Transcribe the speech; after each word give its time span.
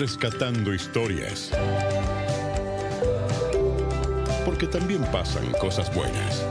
rescatando 0.00 0.72
historias. 0.72 1.50
Porque 4.46 4.66
también 4.66 5.02
pasan 5.12 5.52
cosas 5.60 5.94
buenas. 5.94 6.42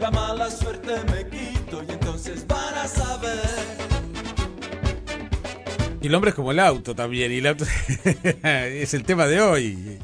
La 0.00 0.10
mala 0.10 0.50
suerte 0.50 0.92
me 1.12 1.28
quito 1.28 1.82
y 1.86 1.92
entonces 1.92 2.46
van 2.46 2.74
a 2.74 2.86
saber. 2.86 3.38
Y 6.00 6.06
el 6.06 6.14
hombre 6.14 6.30
es 6.30 6.34
como 6.34 6.52
el 6.52 6.58
auto 6.58 6.94
también, 6.94 7.30
y 7.30 7.36
el 7.38 7.46
auto 7.46 7.64
es 8.42 8.94
el 8.94 9.04
tema 9.04 9.26
de 9.26 9.40
hoy. 9.42 9.98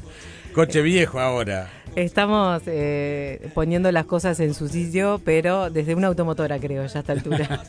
Coche 0.53 0.81
viejo 0.81 1.19
ahora. 1.19 1.69
Estamos 1.95 2.61
eh, 2.67 3.49
poniendo 3.55 3.91
las 3.91 4.05
cosas 4.05 4.39
en 4.39 4.53
su 4.53 4.67
sitio, 4.67 5.19
pero 5.25 5.71
desde 5.71 5.95
una 5.95 6.07
automotora, 6.07 6.59
creo, 6.59 6.85
ya 6.85 6.99
a 6.99 7.01
esta 7.01 7.13
altura. 7.13 7.63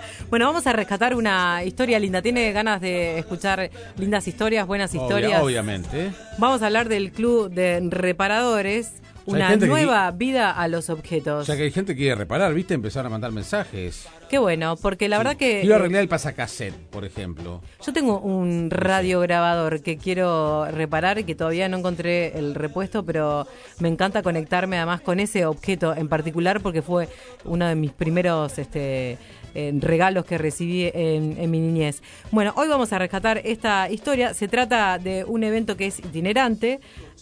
bueno, 0.30 0.46
vamos 0.46 0.66
a 0.66 0.72
rescatar 0.72 1.14
una 1.14 1.62
historia 1.62 2.00
linda. 2.00 2.20
¿Tiene 2.20 2.50
ganas 2.50 2.80
de 2.80 3.18
escuchar 3.20 3.70
lindas 3.96 4.26
historias, 4.26 4.66
buenas 4.66 4.92
Obvia- 4.92 5.02
historias? 5.02 5.42
obviamente. 5.42 6.10
Vamos 6.38 6.62
a 6.62 6.66
hablar 6.66 6.88
del 6.88 7.12
Club 7.12 7.48
de 7.50 7.80
Reparadores, 7.88 8.90
una 9.36 9.58
que- 9.58 9.66
nueva 9.66 10.10
vida 10.10 10.50
a 10.50 10.68
los 10.68 10.90
objetos. 10.90 11.42
O 11.42 11.44
sea 11.44 11.56
que 11.56 11.62
hay 11.64 11.70
gente 11.70 11.94
que 11.94 12.00
quiere 12.02 12.14
reparar, 12.16 12.52
¿viste? 12.54 12.74
Empezar 12.74 13.06
a 13.06 13.08
mandar 13.08 13.32
mensajes. 13.32 14.06
Qué 14.30 14.38
bueno, 14.38 14.76
porque 14.76 15.08
la 15.08 15.18
verdad 15.18 15.36
que... 15.36 15.62
Quiero 15.62 15.74
eh, 15.74 15.78
arreglar 15.80 16.02
el 16.02 16.08
pasacassette, 16.08 16.76
por 16.90 17.04
ejemplo. 17.04 17.60
Yo 17.84 17.92
tengo 17.92 18.20
un 18.20 18.70
radiograbador 18.70 19.82
que 19.82 19.96
quiero 19.96 20.66
reparar 20.70 21.18
y 21.18 21.24
que 21.24 21.34
todavía 21.34 21.68
no 21.68 21.78
encontré 21.78 22.38
el 22.38 22.54
repuesto, 22.54 23.04
pero 23.04 23.48
me 23.80 23.88
encanta 23.88 24.22
conectarme 24.22 24.76
además 24.76 25.00
con 25.00 25.18
ese 25.18 25.46
objeto 25.46 25.96
en 25.96 26.08
particular 26.08 26.60
porque 26.60 26.80
fue 26.80 27.08
uno 27.44 27.66
de 27.66 27.74
mis 27.74 27.90
primeros 27.90 28.56
este, 28.60 29.18
eh, 29.56 29.72
regalos 29.80 30.24
que 30.24 30.38
recibí 30.38 30.84
en, 30.94 31.36
en 31.36 31.50
mi 31.50 31.58
niñez. 31.58 32.00
Bueno, 32.30 32.52
hoy 32.56 32.68
vamos 32.68 32.92
a 32.92 33.00
rescatar 33.00 33.38
esta 33.44 33.90
historia. 33.90 34.32
Se 34.32 34.46
trata 34.46 34.96
de 34.98 35.24
un 35.24 35.42
evento 35.42 35.76
que 35.76 35.86
es 35.86 35.98
itinerante, 35.98 36.78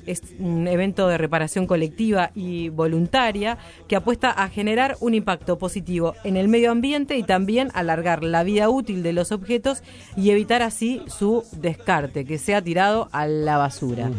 es 0.06 0.22
un 0.38 0.68
evento 0.68 1.08
de 1.08 1.16
reparación 1.16 1.66
colectiva 1.66 2.32
y 2.34 2.68
voluntaria 2.68 3.56
que 3.88 3.96
apuesta 3.96 4.30
a 4.30 4.50
generar 4.50 4.98
un 5.00 5.14
impacto 5.14 5.58
positivo 5.58 6.14
en 6.22 6.36
el 6.36 6.48
medio 6.48 6.70
ambiente 6.70 6.97
y 7.16 7.22
también 7.22 7.70
alargar 7.74 8.24
la 8.24 8.42
vida 8.42 8.68
útil 8.68 9.02
de 9.02 9.12
los 9.12 9.32
objetos 9.32 9.82
y 10.16 10.30
evitar 10.30 10.62
así 10.62 11.02
su 11.06 11.44
descarte, 11.52 12.24
que 12.24 12.38
sea 12.38 12.62
tirado 12.62 13.08
a 13.12 13.26
la 13.26 13.56
basura. 13.56 14.10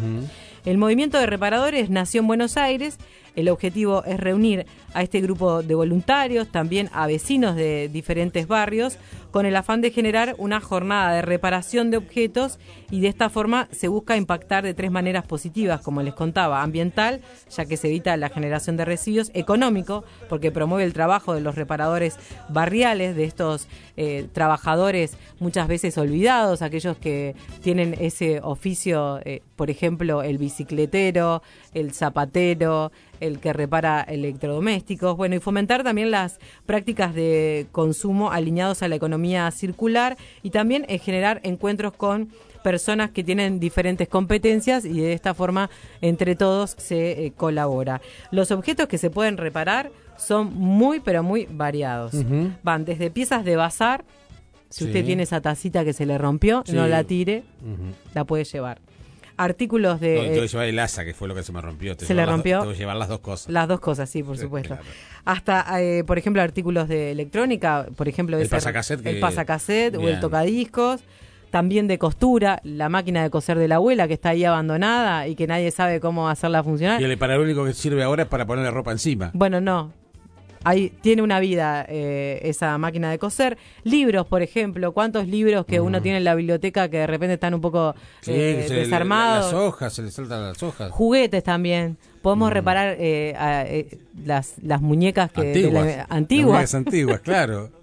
El 0.65 0.77
movimiento 0.77 1.17
de 1.17 1.25
reparadores 1.25 1.89
nació 1.89 2.21
en 2.21 2.27
Buenos 2.27 2.57
Aires. 2.57 2.97
El 3.39 3.47
objetivo 3.47 4.03
es 4.03 4.19
reunir 4.19 4.65
a 4.93 5.01
este 5.01 5.21
grupo 5.21 5.63
de 5.63 5.73
voluntarios, 5.73 6.49
también 6.49 6.89
a 6.91 7.07
vecinos 7.07 7.55
de 7.55 7.87
diferentes 7.87 8.47
barrios, 8.47 8.97
con 9.31 9.45
el 9.45 9.55
afán 9.55 9.79
de 9.79 9.91
generar 9.91 10.35
una 10.37 10.59
jornada 10.59 11.13
de 11.13 11.21
reparación 11.21 11.91
de 11.91 11.97
objetos 11.97 12.59
y 12.89 12.99
de 12.99 13.07
esta 13.07 13.29
forma 13.29 13.69
se 13.71 13.87
busca 13.87 14.17
impactar 14.17 14.63
de 14.63 14.73
tres 14.73 14.91
maneras 14.91 15.25
positivas, 15.25 15.81
como 15.81 16.01
les 16.01 16.13
contaba, 16.13 16.63
ambiental, 16.63 17.21
ya 17.55 17.65
que 17.65 17.77
se 17.77 17.87
evita 17.87 18.17
la 18.17 18.29
generación 18.29 18.75
de 18.75 18.85
residuos, 18.85 19.31
económico, 19.33 20.03
porque 20.27 20.51
promueve 20.51 20.83
el 20.83 20.93
trabajo 20.93 21.33
de 21.33 21.41
los 21.41 21.55
reparadores 21.55 22.17
barriales, 22.49 23.15
de 23.15 23.23
estos 23.23 23.67
eh, 23.95 24.27
trabajadores 24.33 25.15
muchas 25.39 25.67
veces 25.67 25.97
olvidados, 25.97 26.61
aquellos 26.61 26.97
que 26.97 27.35
tienen 27.61 27.95
ese 27.99 28.41
oficio, 28.41 29.19
eh, 29.23 29.43
por 29.55 29.69
ejemplo, 29.69 30.23
el 30.23 30.37
bicicletero, 30.37 31.41
el 31.73 31.93
zapatero, 31.93 32.91
el 33.19 33.39
que 33.39 33.53
repara 33.53 34.01
electrodomésticos, 34.01 35.15
bueno, 35.17 35.35
y 35.35 35.39
fomentar 35.39 35.83
también 35.83 36.11
las 36.11 36.39
prácticas 36.65 37.13
de 37.13 37.67
consumo 37.71 38.31
alineados 38.31 38.81
a 38.83 38.87
la 38.87 38.95
economía 38.95 39.49
circular 39.51 40.17
y 40.43 40.49
también 40.51 40.85
en 40.89 40.99
generar 40.99 41.41
encuentros 41.43 41.93
con 41.93 42.29
personas 42.63 43.11
que 43.11 43.23
tienen 43.23 43.59
diferentes 43.59 44.07
competencias 44.09 44.83
y 44.85 44.99
de 44.99 45.13
esta 45.13 45.33
forma 45.33 45.69
entre 46.01 46.35
todos 46.35 46.75
se 46.77 47.25
eh, 47.25 47.31
colabora. 47.35 48.01
Los 48.31 48.51
objetos 48.51 48.87
que 48.87 48.97
se 48.97 49.09
pueden 49.09 49.37
reparar 49.37 49.91
son 50.17 50.53
muy 50.53 50.99
pero 50.99 51.23
muy 51.23 51.47
variados. 51.49 52.11
Van 52.63 52.83
desde 52.83 53.09
piezas 53.11 53.45
de 53.45 53.55
bazar, 53.55 54.03
si 54.69 54.83
Sí. 54.83 54.85
usted 54.89 55.05
tiene 55.05 55.23
esa 55.23 55.39
tacita 55.41 55.83
que 55.85 55.93
se 55.93 56.05
le 56.05 56.17
rompió, 56.17 56.63
Sí. 56.65 56.73
no 56.73 56.85
la 56.87 57.03
tire, 57.05 57.43
la 58.13 58.25
puede 58.25 58.43
llevar. 58.43 58.79
Artículos 59.41 60.01
de 60.01 60.15
No, 60.15 60.21
tengo 60.23 60.33
que 60.35 60.43
eh, 60.43 60.47
llevar 60.49 60.67
el 60.67 60.79
asa, 60.79 61.05
que 61.05 61.13
fue 61.13 61.27
lo 61.29 61.33
que 61.33 61.43
se 61.43 61.53
me 61.53 61.61
rompió. 61.61 61.95
Tengo 61.95 62.07
¿Se 62.07 62.13
le 62.13 62.23
do- 62.25 62.31
rompió? 62.31 62.59
Tengo 62.59 62.73
que 62.73 62.77
llevar 62.77 62.97
las 62.97 63.07
dos 63.07 63.19
cosas. 63.19 63.49
las 63.49 63.69
dos 63.69 63.79
cosas, 63.79 64.09
sí, 64.09 64.21
por 64.21 64.37
supuesto. 64.37 64.75
claro. 64.75 64.83
Hasta, 65.23 65.81
eh, 65.81 66.03
por 66.03 66.17
ejemplo, 66.17 66.41
artículos 66.41 66.89
de 66.89 67.11
electrónica, 67.11 67.85
por 67.95 68.09
ejemplo, 68.09 68.37
El 68.37 68.49
pasacassette 68.49 69.05
el 69.05 69.19
pasacassette 69.21 69.95
o 69.95 70.07
el 70.07 70.19
tocadiscos. 70.19 71.01
También 71.51 71.87
de 71.87 71.97
costura, 71.97 72.59
la 72.63 72.89
máquina 72.89 73.23
de 73.23 73.31
coser 73.31 73.57
de 73.57 73.67
la 73.67 73.75
abuela 73.77 74.07
que 74.07 74.13
está 74.13 74.29
ahí 74.29 74.43
abandonada 74.45 75.27
y 75.27 75.33
que 75.35 75.47
nadie 75.47 75.71
sabe 75.71 75.99
cómo 75.99 76.29
hacerla 76.29 76.61
funcionar. 76.63 77.01
Y 77.01 77.05
el 77.05 77.17
para 77.17 77.37
lo 77.37 77.41
único 77.43 77.65
que 77.65 77.73
sirve 77.73 78.03
ahora 78.03 78.23
es 78.23 78.29
para 78.29 78.45
ponerle 78.45 78.69
ropa 78.69 78.91
encima. 78.91 79.31
Bueno, 79.33 79.59
no. 79.59 79.91
Ahí 80.63 80.91
tiene 81.01 81.21
una 81.21 81.39
vida 81.39 81.85
eh, 81.87 82.39
esa 82.43 82.77
máquina 82.77 83.09
de 83.11 83.17
coser. 83.19 83.57
Libros, 83.83 84.27
por 84.27 84.41
ejemplo. 84.41 84.91
¿Cuántos 84.91 85.27
libros 85.27 85.65
que 85.65 85.79
uno 85.79 86.01
tiene 86.01 86.17
en 86.17 86.23
la 86.25 86.35
biblioteca 86.35 86.89
que 86.89 86.97
de 86.97 87.07
repente 87.07 87.35
están 87.35 87.53
un 87.53 87.61
poco 87.61 87.95
Sí, 88.21 88.31
eh, 88.33 88.65
se 88.67 88.73
le- 88.73 88.79
desarmados? 88.81 89.53
Las 89.53 89.61
hojas, 89.61 89.93
se 89.93 90.01
le 90.01 90.11
saltan 90.11 90.41
las 90.43 90.61
hojas. 90.61 90.91
Juguetes 90.91 91.43
también. 91.43 91.97
Podemos 92.21 92.51
reparar 92.51 92.97
eh, 92.99 93.33
a- 93.37 93.63
eh, 93.65 93.87
las, 94.25 94.55
las 94.61 94.81
muñecas 94.81 95.31
que 95.31 95.41
de 95.43 95.71
la- 95.71 95.79
Antiguas. 95.79 96.07
antiguas. 96.09 96.61
Las 96.61 96.75
antiguas, 96.75 97.19
claro. 97.21 97.69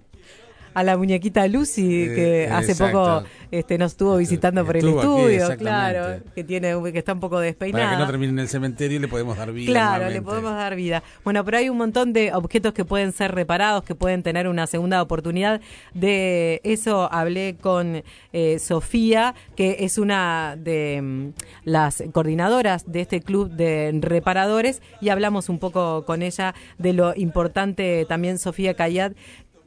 a 0.77 0.83
la 0.83 0.95
muñequita 0.95 1.47
Lucy 1.47 2.03
Eh, 2.03 2.15
que 2.15 2.49
hace 2.51 2.73
exacto. 2.73 2.97
poco 2.99 3.27
este, 3.49 3.79
nos 3.79 3.93
estuvo 3.93 4.17
visitando 4.17 4.63
por 4.63 4.77
el 4.77 4.85
Estuvo 4.85 5.27
estudio, 5.27 5.57
claro, 5.57 6.21
que 6.35 6.43
tiene 6.43 6.75
que 6.93 6.99
está 6.99 7.13
un 7.13 7.19
poco 7.19 7.37
Para 7.37 7.45
despeinada. 7.45 7.91
que 7.91 7.97
no 7.97 8.05
termine 8.05 8.33
en 8.33 8.39
el 8.39 8.47
cementerio 8.47 8.99
le 8.99 9.07
podemos 9.07 9.37
dar 9.37 9.51
vida. 9.51 9.71
Claro, 9.71 9.89
nuevamente. 10.03 10.19
le 10.19 10.21
podemos 10.21 10.51
dar 10.51 10.75
vida. 10.75 11.01
Bueno, 11.23 11.43
pero 11.43 11.57
hay 11.57 11.69
un 11.69 11.77
montón 11.77 12.13
de 12.13 12.31
objetos 12.31 12.73
que 12.73 12.85
pueden 12.85 13.11
ser 13.11 13.33
reparados, 13.33 13.83
que 13.85 13.95
pueden 13.95 14.21
tener 14.21 14.47
una 14.47 14.67
segunda 14.67 15.01
oportunidad. 15.01 15.61
De 15.95 16.61
eso 16.63 17.11
hablé 17.11 17.57
con 17.59 18.03
eh, 18.33 18.59
Sofía, 18.59 19.33
que 19.55 19.77
es 19.79 19.97
una 19.97 20.55
de 20.59 21.01
mm, 21.01 21.29
las 21.63 22.03
coordinadoras 22.11 22.91
de 22.91 23.01
este 23.01 23.21
club 23.21 23.49
de 23.49 23.97
reparadores, 23.99 24.83
y 25.01 25.09
hablamos 25.09 25.49
un 25.49 25.57
poco 25.57 26.05
con 26.05 26.21
ella 26.21 26.53
de 26.77 26.93
lo 26.93 27.13
importante, 27.15 28.05
también 28.07 28.37
Sofía 28.37 28.75
Cayat, 28.75 29.13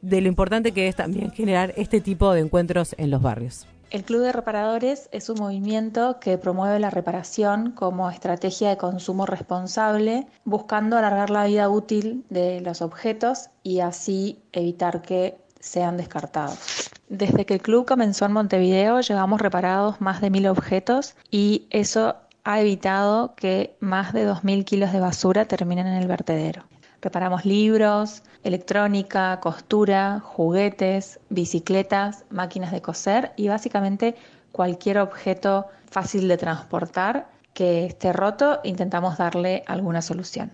de 0.01 0.21
lo 0.21 0.27
importante 0.27 0.71
que 0.71 0.87
es 0.87 0.95
también 0.95 1.31
generar 1.31 1.73
este 1.77 2.01
tipo 2.01 2.31
de 2.33 2.41
encuentros 2.41 2.95
en 2.97 3.11
los 3.11 3.21
barrios. 3.21 3.67
El 3.91 4.05
Club 4.05 4.21
de 4.21 4.31
Reparadores 4.31 5.09
es 5.11 5.29
un 5.29 5.39
movimiento 5.39 6.17
que 6.21 6.37
promueve 6.37 6.79
la 6.79 6.89
reparación 6.89 7.71
como 7.71 8.09
estrategia 8.09 8.69
de 8.69 8.77
consumo 8.77 9.25
responsable, 9.25 10.27
buscando 10.45 10.97
alargar 10.97 11.29
la 11.29 11.45
vida 11.45 11.67
útil 11.67 12.23
de 12.29 12.61
los 12.61 12.81
objetos 12.81 13.49
y 13.63 13.81
así 13.81 14.39
evitar 14.53 15.01
que 15.01 15.37
sean 15.59 15.97
descartados. 15.97 16.89
Desde 17.09 17.45
que 17.45 17.55
el 17.55 17.61
club 17.61 17.85
comenzó 17.85 18.25
en 18.25 18.31
Montevideo, 18.31 19.01
llevamos 19.01 19.41
reparados 19.41 19.99
más 19.99 20.21
de 20.21 20.29
mil 20.29 20.47
objetos 20.47 21.15
y 21.29 21.67
eso 21.69 22.15
ha 22.45 22.61
evitado 22.61 23.35
que 23.35 23.75
más 23.79 24.13
de 24.13 24.27
2.000 24.27 24.63
kilos 24.63 24.93
de 24.93 24.99
basura 24.99 25.45
terminen 25.45 25.87
en 25.87 25.95
el 25.95 26.07
vertedero. 26.07 26.63
Reparamos 27.01 27.45
libros, 27.45 28.23
electrónica, 28.43 29.39
costura, 29.39 30.19
juguetes, 30.19 31.19
bicicletas, 31.29 32.25
máquinas 32.29 32.71
de 32.71 32.81
coser 32.81 33.33
y 33.35 33.47
básicamente 33.47 34.15
cualquier 34.51 34.99
objeto 34.99 35.65
fácil 35.89 36.27
de 36.27 36.37
transportar 36.37 37.29
que 37.53 37.85
esté 37.85 38.13
roto, 38.13 38.59
intentamos 38.63 39.17
darle 39.17 39.63
alguna 39.67 40.01
solución. 40.01 40.51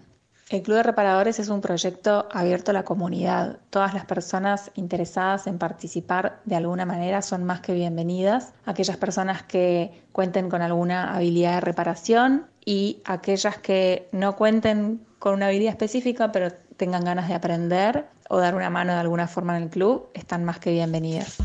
El 0.50 0.62
Club 0.62 0.78
de 0.78 0.84
Reparadores 0.84 1.40
es 1.40 1.50
un 1.50 1.60
proyecto 1.60 2.30
abierto 2.32 2.72
a 2.72 2.74
la 2.74 2.86
comunidad. 2.86 3.60
Todas 3.70 3.94
las 3.94 4.06
personas 4.06 4.72
interesadas 4.76 5.46
en 5.46 5.58
participar 5.58 6.40
de 6.46 6.56
alguna 6.56 6.86
manera 6.86 7.22
son 7.22 7.44
más 7.44 7.60
que 7.60 7.74
bienvenidas. 7.74 8.54
Aquellas 8.66 8.96
personas 8.96 9.44
que 9.44 10.06
cuenten 10.14 10.50
con 10.50 10.62
alguna 10.62 11.14
habilidad 11.14 11.56
de 11.56 11.62
reparación 11.62 12.48
y 12.64 13.02
aquellas 13.04 13.58
que 13.58 14.08
no 14.14 14.38
cuenten 14.38 15.06
con 15.19 15.34
una 15.34 15.48
habilidad 15.48 15.72
específica 15.72 16.31
pero 16.31 16.52
tengan 16.78 17.04
ganas 17.04 17.28
de 17.28 17.34
aprender 17.34 18.06
o 18.30 18.38
dar 18.38 18.56
una 18.56 18.69
mano 18.69 18.94
de 18.94 19.00
alguna 19.00 19.28
forma 19.28 19.58
en 19.58 19.64
el 19.64 19.69
club, 19.69 20.10
están 20.14 20.44
más 20.44 20.60
que 20.60 20.72
bienvenidas. 20.72 21.38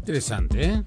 Interesante, 0.00 0.64
¿eh? 0.64 0.82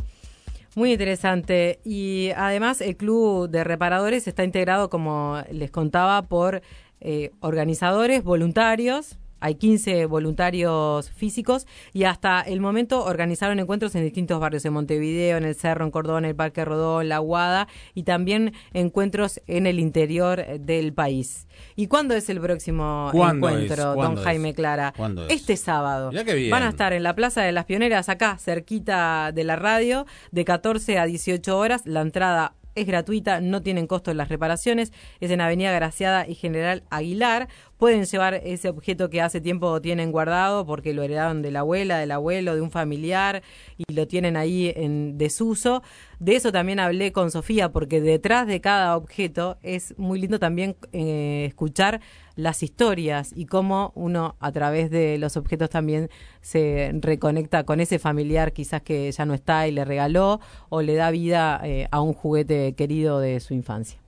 Muy 0.76 0.92
interesante. 0.92 1.80
Y 1.84 2.30
además 2.36 2.82
el 2.82 2.96
Club 2.96 3.50
de 3.50 3.64
Reparadores 3.64 4.28
está 4.28 4.44
integrado, 4.44 4.92
como 4.92 5.42
les 5.52 5.72
contaba, 5.72 6.22
por 6.22 6.62
eh, 7.02 7.32
organizadores, 7.40 8.24
voluntarios, 8.24 9.18
hay 9.40 9.56
15 9.56 10.06
voluntarios 10.06 11.10
físicos 11.12 11.68
y 11.94 12.04
hasta 12.04 12.42
el 12.42 12.60
momento 12.60 13.04
organizaron 13.04 13.60
encuentros 13.60 13.96
en 13.96 14.04
distintos 14.04 14.40
barrios, 14.40 14.66
en 14.66 14.74
Montevideo, 14.74 15.38
en 15.38 15.46
el 15.46 15.56
Cerro, 15.56 15.86
en 15.86 15.92
Cordón, 15.92 16.26
en 16.26 16.30
el 16.30 16.36
Parque 16.36 16.66
Rodón, 16.66 17.10
La 17.10 17.20
Guada 17.20 17.68
y 17.94 18.04
también 18.04 18.54
encuentros 18.74 19.42
en 19.48 19.68
el 19.68 19.80
interior 19.80 20.46
del 20.60 20.94
país. 20.94 21.48
¿Y 21.76 21.88
cuándo 21.88 22.16
es 22.16 22.30
el 22.30 22.40
próximo 22.40 23.12
encuentro, 23.14 23.96
don 23.96 24.16
Jaime 24.18 24.54
Clara? 24.54 24.94
Este 25.30 25.58
sábado. 25.58 26.12
Van 26.50 26.64
a 26.64 26.70
estar 26.70 26.94
en 26.94 27.04
la 27.04 27.16
Plaza 27.16 27.42
de 27.42 27.52
las 27.52 27.66
Pioneras, 27.66 28.10
acá, 28.10 28.38
cerquita 28.38 29.32
de 29.32 29.44
la 29.44 29.56
radio, 29.56 30.06
de 30.32 30.46
14 30.46 30.98
a 30.98 31.06
18 31.06 31.58
horas. 31.58 31.82
La 31.86 32.02
entrada 32.02 32.54
es 32.78 32.86
gratuita, 32.86 33.42
no 33.42 33.62
tienen 33.62 33.88
costo 33.88 34.14
las 34.14 34.30
reparaciones, 34.30 34.94
es 35.20 35.32
en 35.32 35.42
Avenida 35.42 35.72
Graciada 35.72 36.28
y 36.28 36.36
General 36.36 36.84
Aguilar. 36.90 37.48
Pueden 37.78 38.06
llevar 38.06 38.34
ese 38.34 38.70
objeto 38.70 39.12
que 39.12 39.22
hace 39.22 39.40
tiempo 39.40 39.80
tienen 39.82 40.12
guardado 40.12 40.66
porque 40.66 40.94
lo 40.94 41.04
heredaron 41.04 41.44
de 41.44 41.52
la 41.52 41.60
abuela, 41.60 42.00
del 42.00 42.12
abuelo, 42.12 42.56
de 42.56 42.62
un 42.62 42.72
familiar 42.72 43.44
y 43.78 43.94
lo 43.94 44.08
tienen 44.08 44.36
ahí 44.36 44.74
en 44.76 45.20
desuso. 45.20 45.84
De 46.20 46.36
eso 46.36 46.52
también 46.52 46.80
hablé 46.80 47.12
con 47.12 47.30
Sofía 47.30 47.72
porque 47.72 48.02
detrás 48.02 48.48
de 48.48 48.62
cada 48.62 48.98
objeto 48.98 49.58
es 49.62 49.94
muy 50.00 50.20
lindo 50.20 50.40
también 50.40 50.76
eh, 50.92 51.46
escuchar 51.48 52.02
las 52.36 52.64
historias 52.64 53.32
y 53.36 53.46
cómo 53.46 53.92
uno 53.94 54.36
a 54.40 54.52
través 54.52 54.90
de 54.90 55.20
los 55.20 55.38
objetos 55.38 55.70
también 55.70 56.10
se 56.42 56.92
reconecta 57.00 57.64
con 57.64 57.80
ese 57.80 58.00
familiar 58.00 58.54
quizás 58.54 58.82
que 58.82 59.12
ya 59.12 59.26
no 59.26 59.36
está 59.36 59.68
y 59.68 59.72
le 59.72 59.86
regaló 59.86 60.40
o 60.70 60.82
le 60.82 60.96
da 60.96 61.12
vida 61.12 61.62
eh, 61.64 61.88
a 61.92 62.02
un 62.02 62.14
juguete 62.14 62.74
querido 62.74 63.20
de 63.20 63.40
su 63.40 63.54
infancia. 63.54 64.00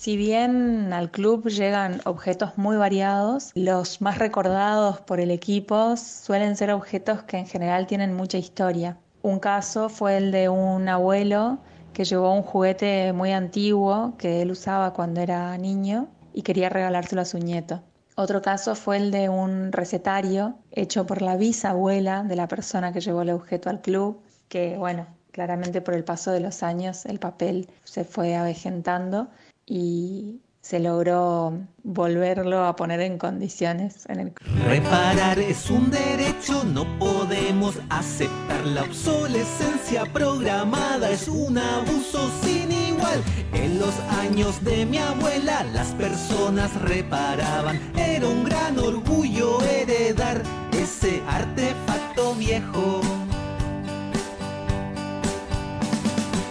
Si 0.00 0.16
bien 0.16 0.94
al 0.94 1.10
club 1.10 1.46
llegan 1.50 2.00
objetos 2.06 2.56
muy 2.56 2.78
variados, 2.78 3.50
los 3.54 4.00
más 4.00 4.16
recordados 4.16 4.98
por 5.02 5.20
el 5.20 5.30
equipo 5.30 5.94
suelen 5.98 6.56
ser 6.56 6.70
objetos 6.70 7.22
que 7.24 7.36
en 7.36 7.46
general 7.46 7.86
tienen 7.86 8.14
mucha 8.14 8.38
historia. 8.38 8.96
Un 9.20 9.40
caso 9.40 9.90
fue 9.90 10.16
el 10.16 10.32
de 10.32 10.48
un 10.48 10.88
abuelo 10.88 11.58
que 11.92 12.06
llevó 12.06 12.32
un 12.32 12.40
juguete 12.40 13.12
muy 13.12 13.32
antiguo 13.32 14.14
que 14.16 14.40
él 14.40 14.52
usaba 14.52 14.94
cuando 14.94 15.20
era 15.20 15.58
niño 15.58 16.08
y 16.32 16.40
quería 16.40 16.70
regalárselo 16.70 17.20
a 17.20 17.26
su 17.26 17.36
nieto. 17.36 17.82
Otro 18.16 18.40
caso 18.40 18.74
fue 18.76 18.96
el 18.96 19.10
de 19.10 19.28
un 19.28 19.70
recetario 19.70 20.54
hecho 20.70 21.04
por 21.04 21.20
la 21.20 21.36
bisabuela 21.36 22.22
de 22.22 22.36
la 22.36 22.48
persona 22.48 22.94
que 22.94 23.02
llevó 23.02 23.20
el 23.20 23.28
objeto 23.32 23.68
al 23.68 23.82
club, 23.82 24.22
que 24.48 24.78
bueno, 24.78 25.08
claramente 25.30 25.82
por 25.82 25.92
el 25.92 26.04
paso 26.04 26.30
de 26.32 26.40
los 26.40 26.62
años 26.62 27.04
el 27.04 27.18
papel 27.18 27.68
se 27.84 28.04
fue 28.04 28.34
avejentando 28.34 29.28
y 29.66 30.40
se 30.60 30.78
logró 30.78 31.58
volverlo 31.82 32.64
a 32.64 32.76
poner 32.76 33.00
en 33.00 33.18
condiciones 33.18 34.04
en 34.08 34.20
el 34.20 34.32
Reparar 34.66 35.38
es 35.38 35.70
un 35.70 35.90
derecho, 35.90 36.64
no 36.64 36.84
podemos 36.98 37.78
aceptar 37.88 38.66
la 38.66 38.82
obsolescencia 38.82 40.04
programada, 40.12 41.10
es 41.10 41.28
un 41.28 41.56
abuso 41.56 42.30
sin 42.42 42.70
igual. 42.70 43.22
En 43.54 43.78
los 43.78 43.98
años 44.20 44.62
de 44.62 44.84
mi 44.84 44.98
abuela 44.98 45.64
las 45.72 45.88
personas 45.94 46.74
reparaban, 46.82 47.80
era 47.96 48.28
un 48.28 48.44
gran 48.44 48.78
orgullo 48.78 49.62
heredar 49.62 50.42
ese 50.72 51.22
artefacto 51.26 52.34
viejo. 52.34 53.00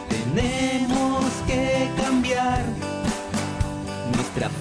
Tenemos 0.09 0.78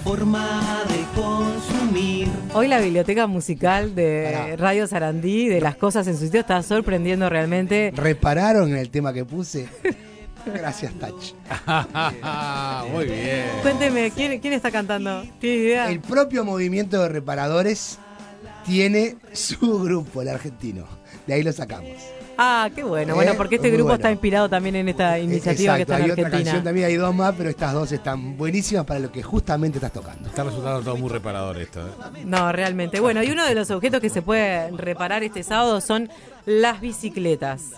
forma 0.03 0.83
de 0.87 1.21
consumir. 1.21 2.27
Hoy 2.53 2.67
la 2.67 2.79
biblioteca 2.79 3.27
musical 3.27 3.95
de 3.95 4.55
Radio 4.57 4.87
Sarandí, 4.87 5.47
de 5.47 5.61
las 5.61 5.75
cosas 5.75 6.07
en 6.07 6.17
su 6.17 6.25
sitio, 6.25 6.39
está 6.39 6.61
sorprendiendo 6.63 7.29
realmente. 7.29 7.91
¿Repararon 7.95 8.75
el 8.75 8.89
tema 8.89 9.13
que 9.13 9.25
puse? 9.25 9.67
Gracias, 10.45 10.93
Tach. 10.93 11.13
Muy 12.91 13.05
bien. 13.05 13.45
Cuénteme, 13.61 14.11
¿quién, 14.11 14.39
¿quién 14.39 14.53
está 14.53 14.71
cantando? 14.71 15.23
¿Tiene 15.39 15.57
idea? 15.57 15.89
El 15.91 15.99
propio 15.99 16.45
movimiento 16.45 17.01
de 17.01 17.09
reparadores 17.09 17.99
tiene 18.65 19.17
su 19.33 19.83
grupo, 19.83 20.21
el 20.21 20.29
argentino. 20.29 20.85
De 21.27 21.33
ahí 21.33 21.43
lo 21.43 21.51
sacamos. 21.51 21.97
Ah, 22.41 22.69
qué 22.73 22.83
bueno. 22.83 23.15
Bueno, 23.15 23.33
Eh, 23.33 23.35
porque 23.35 23.55
este 23.55 23.67
muy 23.67 23.75
grupo 23.77 23.89
bueno. 23.89 23.95
está 23.97 24.11
inspirado 24.11 24.47
también 24.49 24.77
en 24.77 24.87
esta 24.87 25.19
iniciativa 25.19 25.75
que 25.75 25.81
Exacto, 25.81 25.93
está 25.93 25.97
en 25.97 26.03
hay 26.05 26.11
otra 26.11 26.23
Argentina. 26.27 26.51
canción 26.51 26.63
también, 26.63 26.87
hay 26.87 26.95
dos 26.95 27.13
más, 27.13 27.35
pero 27.37 27.49
estas 27.49 27.73
dos 27.73 27.91
están 27.91 28.37
buenísimas 28.37 28.85
para 28.85 29.01
lo 29.01 29.11
que 29.11 29.21
justamente 29.21 29.77
estás 29.77 29.91
tocando. 29.91 30.29
Está 30.29 30.45
resultando 30.45 30.81
todo 30.81 30.95
muy 30.95 31.09
reparador 31.09 31.57
esto. 31.57 31.81
¿eh? 31.85 32.23
No, 32.23 32.49
realmente. 32.53 33.01
Bueno, 33.01 33.21
y 33.23 33.31
uno 33.31 33.45
de 33.45 33.55
los 33.55 33.69
objetos 33.71 33.99
que 33.99 34.09
se 34.09 34.21
puede 34.21 34.71
reparar 34.71 35.21
este 35.23 35.43
sábado 35.43 35.81
son 35.81 36.09
las 36.45 36.79
bicicletas. 36.79 37.71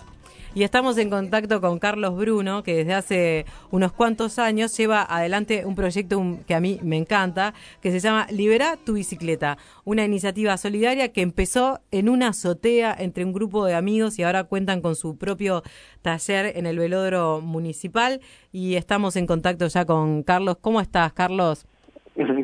Y 0.54 0.64
estamos 0.64 0.98
en 0.98 1.08
contacto 1.08 1.62
con 1.62 1.78
Carlos 1.78 2.14
Bruno, 2.14 2.62
que 2.62 2.76
desde 2.76 2.92
hace 2.92 3.46
unos 3.70 3.92
cuantos 3.92 4.38
años 4.38 4.76
lleva 4.76 5.02
adelante 5.02 5.64
un 5.64 5.74
proyecto 5.74 6.22
que 6.46 6.54
a 6.54 6.60
mí 6.60 6.78
me 6.82 6.98
encanta, 6.98 7.54
que 7.80 7.90
se 7.90 8.00
llama 8.00 8.26
Libera 8.30 8.76
tu 8.76 8.92
bicicleta, 8.92 9.56
una 9.84 10.04
iniciativa 10.04 10.58
solidaria 10.58 11.10
que 11.10 11.22
empezó 11.22 11.80
en 11.90 12.10
una 12.10 12.28
azotea 12.28 12.94
entre 12.98 13.24
un 13.24 13.32
grupo 13.32 13.64
de 13.64 13.74
amigos 13.74 14.18
y 14.18 14.24
ahora 14.24 14.44
cuentan 14.44 14.82
con 14.82 14.94
su 14.94 15.16
propio 15.16 15.62
taller 16.02 16.52
en 16.54 16.66
el 16.66 16.78
velódromo 16.78 17.40
municipal. 17.40 18.20
Y 18.52 18.74
estamos 18.74 19.16
en 19.16 19.26
contacto 19.26 19.66
ya 19.68 19.86
con 19.86 20.22
Carlos. 20.22 20.58
¿Cómo 20.60 20.82
estás, 20.82 21.14
Carlos? 21.14 21.66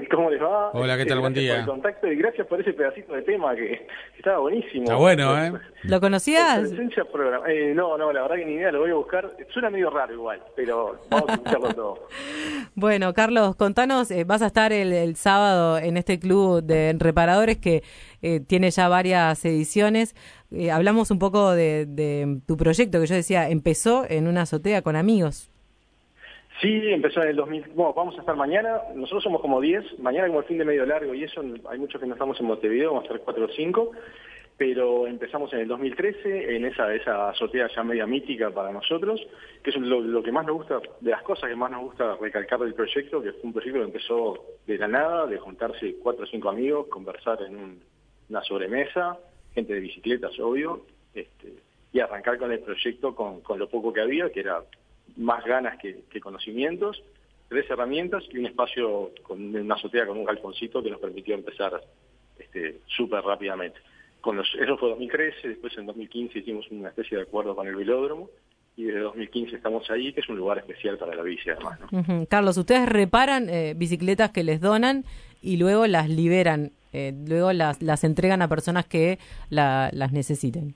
¿Cómo 0.14 0.30
les 0.30 0.40
va? 0.40 0.70
Hola, 0.72 0.96
¿qué 0.96 1.04
tal? 1.04 1.18
Gracias 1.18 1.20
Buen 1.20 1.34
día. 1.34 1.52
Por 1.52 1.60
el 1.60 1.66
contacto 1.66 2.06
y 2.06 2.16
gracias 2.16 2.46
por 2.46 2.60
ese 2.60 2.72
pedacito 2.72 3.12
de 3.12 3.22
tema 3.22 3.54
que 3.54 3.86
estaba 4.16 4.38
buenísimo. 4.38 4.84
Está 4.84 4.96
bueno, 4.96 5.42
¿eh? 5.42 5.52
¿Lo 5.82 6.00
conocías? 6.00 6.72
Eh, 6.72 7.72
no, 7.74 7.98
no, 7.98 8.12
la 8.12 8.22
verdad 8.22 8.36
que 8.36 8.44
ni 8.44 8.54
idea, 8.54 8.72
lo 8.72 8.80
voy 8.80 8.90
a 8.90 8.94
buscar. 8.94 9.30
Suena 9.52 9.70
medio 9.70 9.90
raro 9.90 10.14
igual, 10.14 10.42
pero 10.56 11.00
vamos 11.10 11.28
a 11.28 11.32
escucharlo 11.32 11.74
todo. 11.74 12.08
Bueno, 12.74 13.12
Carlos, 13.12 13.56
contanos, 13.56 14.10
eh, 14.12 14.22
vas 14.22 14.40
a 14.40 14.46
estar 14.46 14.72
el, 14.72 14.92
el 14.92 15.16
sábado 15.16 15.78
en 15.78 15.96
este 15.96 16.20
club 16.20 16.62
de 16.62 16.94
reparadores 16.96 17.56
que 17.56 17.82
eh, 18.22 18.38
tiene 18.38 18.70
ya 18.70 18.88
varias 18.88 19.44
ediciones. 19.44 20.14
Eh, 20.52 20.70
hablamos 20.70 21.10
un 21.10 21.18
poco 21.18 21.52
de, 21.52 21.86
de 21.86 22.40
tu 22.46 22.56
proyecto, 22.56 23.00
que 23.00 23.06
yo 23.06 23.14
decía, 23.16 23.48
empezó 23.48 24.04
en 24.08 24.28
una 24.28 24.42
azotea 24.42 24.82
con 24.82 24.94
amigos. 24.94 25.50
Sí, 26.60 26.88
empezó 26.90 27.22
en 27.22 27.28
el 27.28 27.36
2000. 27.36 27.68
Bueno, 27.74 27.92
vamos 27.94 28.16
a 28.16 28.20
estar 28.20 28.34
mañana. 28.34 28.80
Nosotros 28.94 29.22
somos 29.22 29.40
como 29.40 29.60
10. 29.60 29.98
Mañana, 30.00 30.26
como 30.26 30.40
el 30.40 30.46
fin 30.46 30.58
de 30.58 30.64
medio 30.64 30.84
largo 30.86 31.14
y 31.14 31.22
eso, 31.24 31.40
hay 31.68 31.78
muchos 31.78 32.00
que 32.00 32.06
no 32.06 32.14
estamos 32.14 32.38
en 32.40 32.46
Montevideo, 32.46 32.90
vamos 32.94 33.04
a 33.04 33.06
estar 33.12 33.20
4 33.24 33.44
o 33.44 33.48
5. 33.48 33.90
Pero 34.56 35.06
empezamos 35.06 35.52
en 35.52 35.60
el 35.60 35.68
2013, 35.68 36.56
en 36.56 36.64
esa, 36.64 36.92
esa 36.92 37.28
azotea 37.28 37.68
ya 37.72 37.84
media 37.84 38.06
mítica 38.06 38.50
para 38.50 38.72
nosotros, 38.72 39.24
que 39.62 39.70
es 39.70 39.76
lo, 39.76 40.20
que 40.20 40.32
más 40.32 40.44
nos 40.46 40.56
gusta, 40.56 40.80
de 41.00 41.12
las 41.12 41.22
cosas 41.22 41.48
que 41.48 41.54
más 41.54 41.70
nos 41.70 41.82
gusta 41.82 42.16
recalcar 42.16 42.58
del 42.58 42.74
proyecto, 42.74 43.22
que 43.22 43.30
fue 43.34 43.42
un 43.44 43.52
proyecto 43.52 43.78
que 43.78 43.84
empezó 43.84 44.44
de 44.66 44.78
la 44.78 44.88
nada, 44.88 45.26
de 45.26 45.38
juntarse 45.38 45.94
cuatro 46.02 46.24
o 46.24 46.26
cinco 46.26 46.48
amigos, 46.48 46.88
conversar 46.88 47.40
en 47.42 47.54
un- 47.56 47.80
una 48.30 48.42
sobremesa, 48.42 49.16
gente 49.54 49.74
de 49.74 49.78
bicicletas, 49.80 50.36
obvio, 50.40 50.86
este, 51.14 51.52
y 51.92 52.00
arrancar 52.00 52.36
con 52.36 52.50
el 52.50 52.58
proyecto 52.58 53.14
con 53.14 53.58
lo 53.60 53.68
poco 53.68 53.92
que 53.92 54.00
había, 54.00 54.28
que 54.32 54.40
era 54.40 54.60
más 55.18 55.44
ganas 55.44 55.78
que, 55.78 56.00
que 56.10 56.20
conocimientos, 56.20 57.02
tres 57.48 57.68
herramientas 57.70 58.24
y 58.32 58.38
un 58.38 58.46
espacio 58.46 59.10
con 59.22 59.54
una 59.54 59.74
azotea 59.74 60.06
con 60.06 60.16
un 60.18 60.24
galponcito 60.24 60.82
que 60.82 60.90
nos 60.90 61.00
permitió 61.00 61.34
empezar 61.34 61.80
este, 62.38 62.78
súper 62.86 63.22
rápidamente. 63.22 63.78
Con 64.20 64.36
los, 64.36 64.46
eso 64.60 64.76
fue 64.78 64.88
2013, 64.90 65.48
después 65.48 65.76
en 65.78 65.86
2015 65.86 66.38
hicimos 66.40 66.68
una 66.70 66.88
especie 66.88 67.16
de 67.18 67.22
acuerdo 67.24 67.54
con 67.54 67.66
el 67.68 67.76
velódromo 67.76 68.28
y 68.76 68.84
desde 68.84 69.00
2015 69.00 69.56
estamos 69.56 69.90
ahí, 69.90 70.12
que 70.12 70.20
es 70.20 70.28
un 70.28 70.36
lugar 70.36 70.58
especial 70.58 70.98
para 70.98 71.14
la 71.14 71.22
bici 71.22 71.50
además. 71.50 71.78
¿no? 71.90 72.26
Carlos, 72.28 72.56
ustedes 72.56 72.88
reparan 72.88 73.48
eh, 73.48 73.74
bicicletas 73.76 74.30
que 74.30 74.44
les 74.44 74.60
donan 74.60 75.04
y 75.42 75.56
luego 75.56 75.86
las 75.86 76.08
liberan, 76.08 76.72
eh, 76.92 77.12
luego 77.26 77.52
las, 77.52 77.82
las 77.82 78.04
entregan 78.04 78.42
a 78.42 78.48
personas 78.48 78.86
que 78.86 79.18
la- 79.50 79.90
las 79.92 80.12
necesiten. 80.12 80.74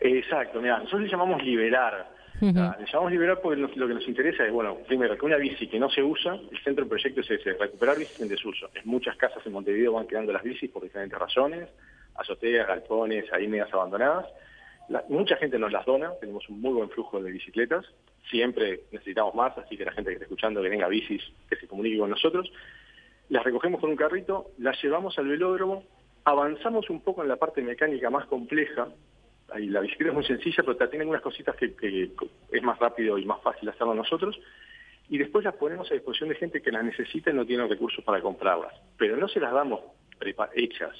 Exacto, 0.00 0.60
mira, 0.60 0.78
nosotros 0.78 1.02
le 1.02 1.08
llamamos 1.08 1.42
liberar. 1.44 2.13
Ah, 2.56 2.76
le 2.78 2.86
llamamos 2.86 3.12
liberar 3.12 3.40
porque 3.40 3.60
lo 3.60 3.88
que 3.88 3.94
nos 3.94 4.06
interesa 4.08 4.44
es, 4.46 4.52
bueno, 4.52 4.76
primero, 4.86 5.16
que 5.16 5.24
una 5.26 5.36
bici 5.36 5.66
que 5.68 5.78
no 5.78 5.88
se 5.90 6.02
usa, 6.02 6.34
el 6.34 6.58
centro 6.62 6.84
del 6.84 6.88
proyecto 6.88 7.20
es 7.20 7.30
ese, 7.30 7.52
recuperar 7.54 7.98
bicis 7.98 8.20
en 8.20 8.28
desuso. 8.28 8.68
En 8.74 8.82
muchas 8.84 9.16
casas 9.16 9.44
en 9.46 9.52
Montevideo 9.52 9.92
van 9.92 10.06
quedando 10.06 10.32
las 10.32 10.42
bicis 10.42 10.70
por 10.70 10.82
diferentes 10.82 11.18
razones, 11.18 11.68
azoteas, 12.16 12.66
galpones, 12.66 13.32
ahí 13.32 13.46
medias 13.48 13.72
abandonadas. 13.72 14.26
La- 14.88 15.04
mucha 15.08 15.36
gente 15.36 15.58
nos 15.58 15.72
las 15.72 15.86
dona, 15.86 16.12
tenemos 16.20 16.48
un 16.48 16.60
muy 16.60 16.72
buen 16.74 16.90
flujo 16.90 17.20
de 17.22 17.32
bicicletas, 17.32 17.86
siempre 18.30 18.80
necesitamos 18.92 19.34
más, 19.34 19.56
así 19.58 19.76
que 19.76 19.84
la 19.84 19.92
gente 19.92 20.10
que 20.10 20.14
está 20.14 20.24
escuchando 20.24 20.62
que 20.62 20.70
tenga 20.70 20.88
bicis, 20.88 21.22
que 21.48 21.56
se 21.56 21.66
comunique 21.66 21.98
con 21.98 22.10
nosotros. 22.10 22.52
Las 23.30 23.42
recogemos 23.44 23.80
con 23.80 23.90
un 23.90 23.96
carrito, 23.96 24.50
las 24.58 24.80
llevamos 24.82 25.18
al 25.18 25.28
velódromo, 25.28 25.84
avanzamos 26.24 26.90
un 26.90 27.00
poco 27.00 27.22
en 27.22 27.28
la 27.28 27.36
parte 27.36 27.62
mecánica 27.62 28.10
más 28.10 28.26
compleja, 28.26 28.88
ahí 29.52 29.66
la 29.66 29.80
bicicleta 29.80 30.10
es 30.10 30.14
muy 30.14 30.24
sencilla, 30.26 30.62
pero 30.64 30.76
tiene 30.88 31.02
algunas 31.02 31.22
cositas 31.22 31.54
que, 31.56 31.74
que 31.74 32.10
es 32.52 32.62
más 32.62 32.78
rápido 32.78 33.18
y 33.18 33.24
más 33.24 33.40
fácil 33.42 33.68
hacerlo 33.68 33.94
nosotros. 33.94 34.38
Y 35.08 35.18
después 35.18 35.44
las 35.44 35.54
ponemos 35.54 35.90
a 35.90 35.94
disposición 35.94 36.30
de 36.30 36.36
gente 36.36 36.62
que 36.62 36.70
las 36.72 36.82
necesita 36.84 37.30
y 37.30 37.34
no 37.34 37.44
tiene 37.44 37.66
recursos 37.66 38.02
para 38.04 38.20
comprarlas. 38.22 38.72
Pero 38.96 39.16
no 39.16 39.28
se 39.28 39.38
las 39.40 39.52
damos 39.52 39.80
hechas, 40.54 40.92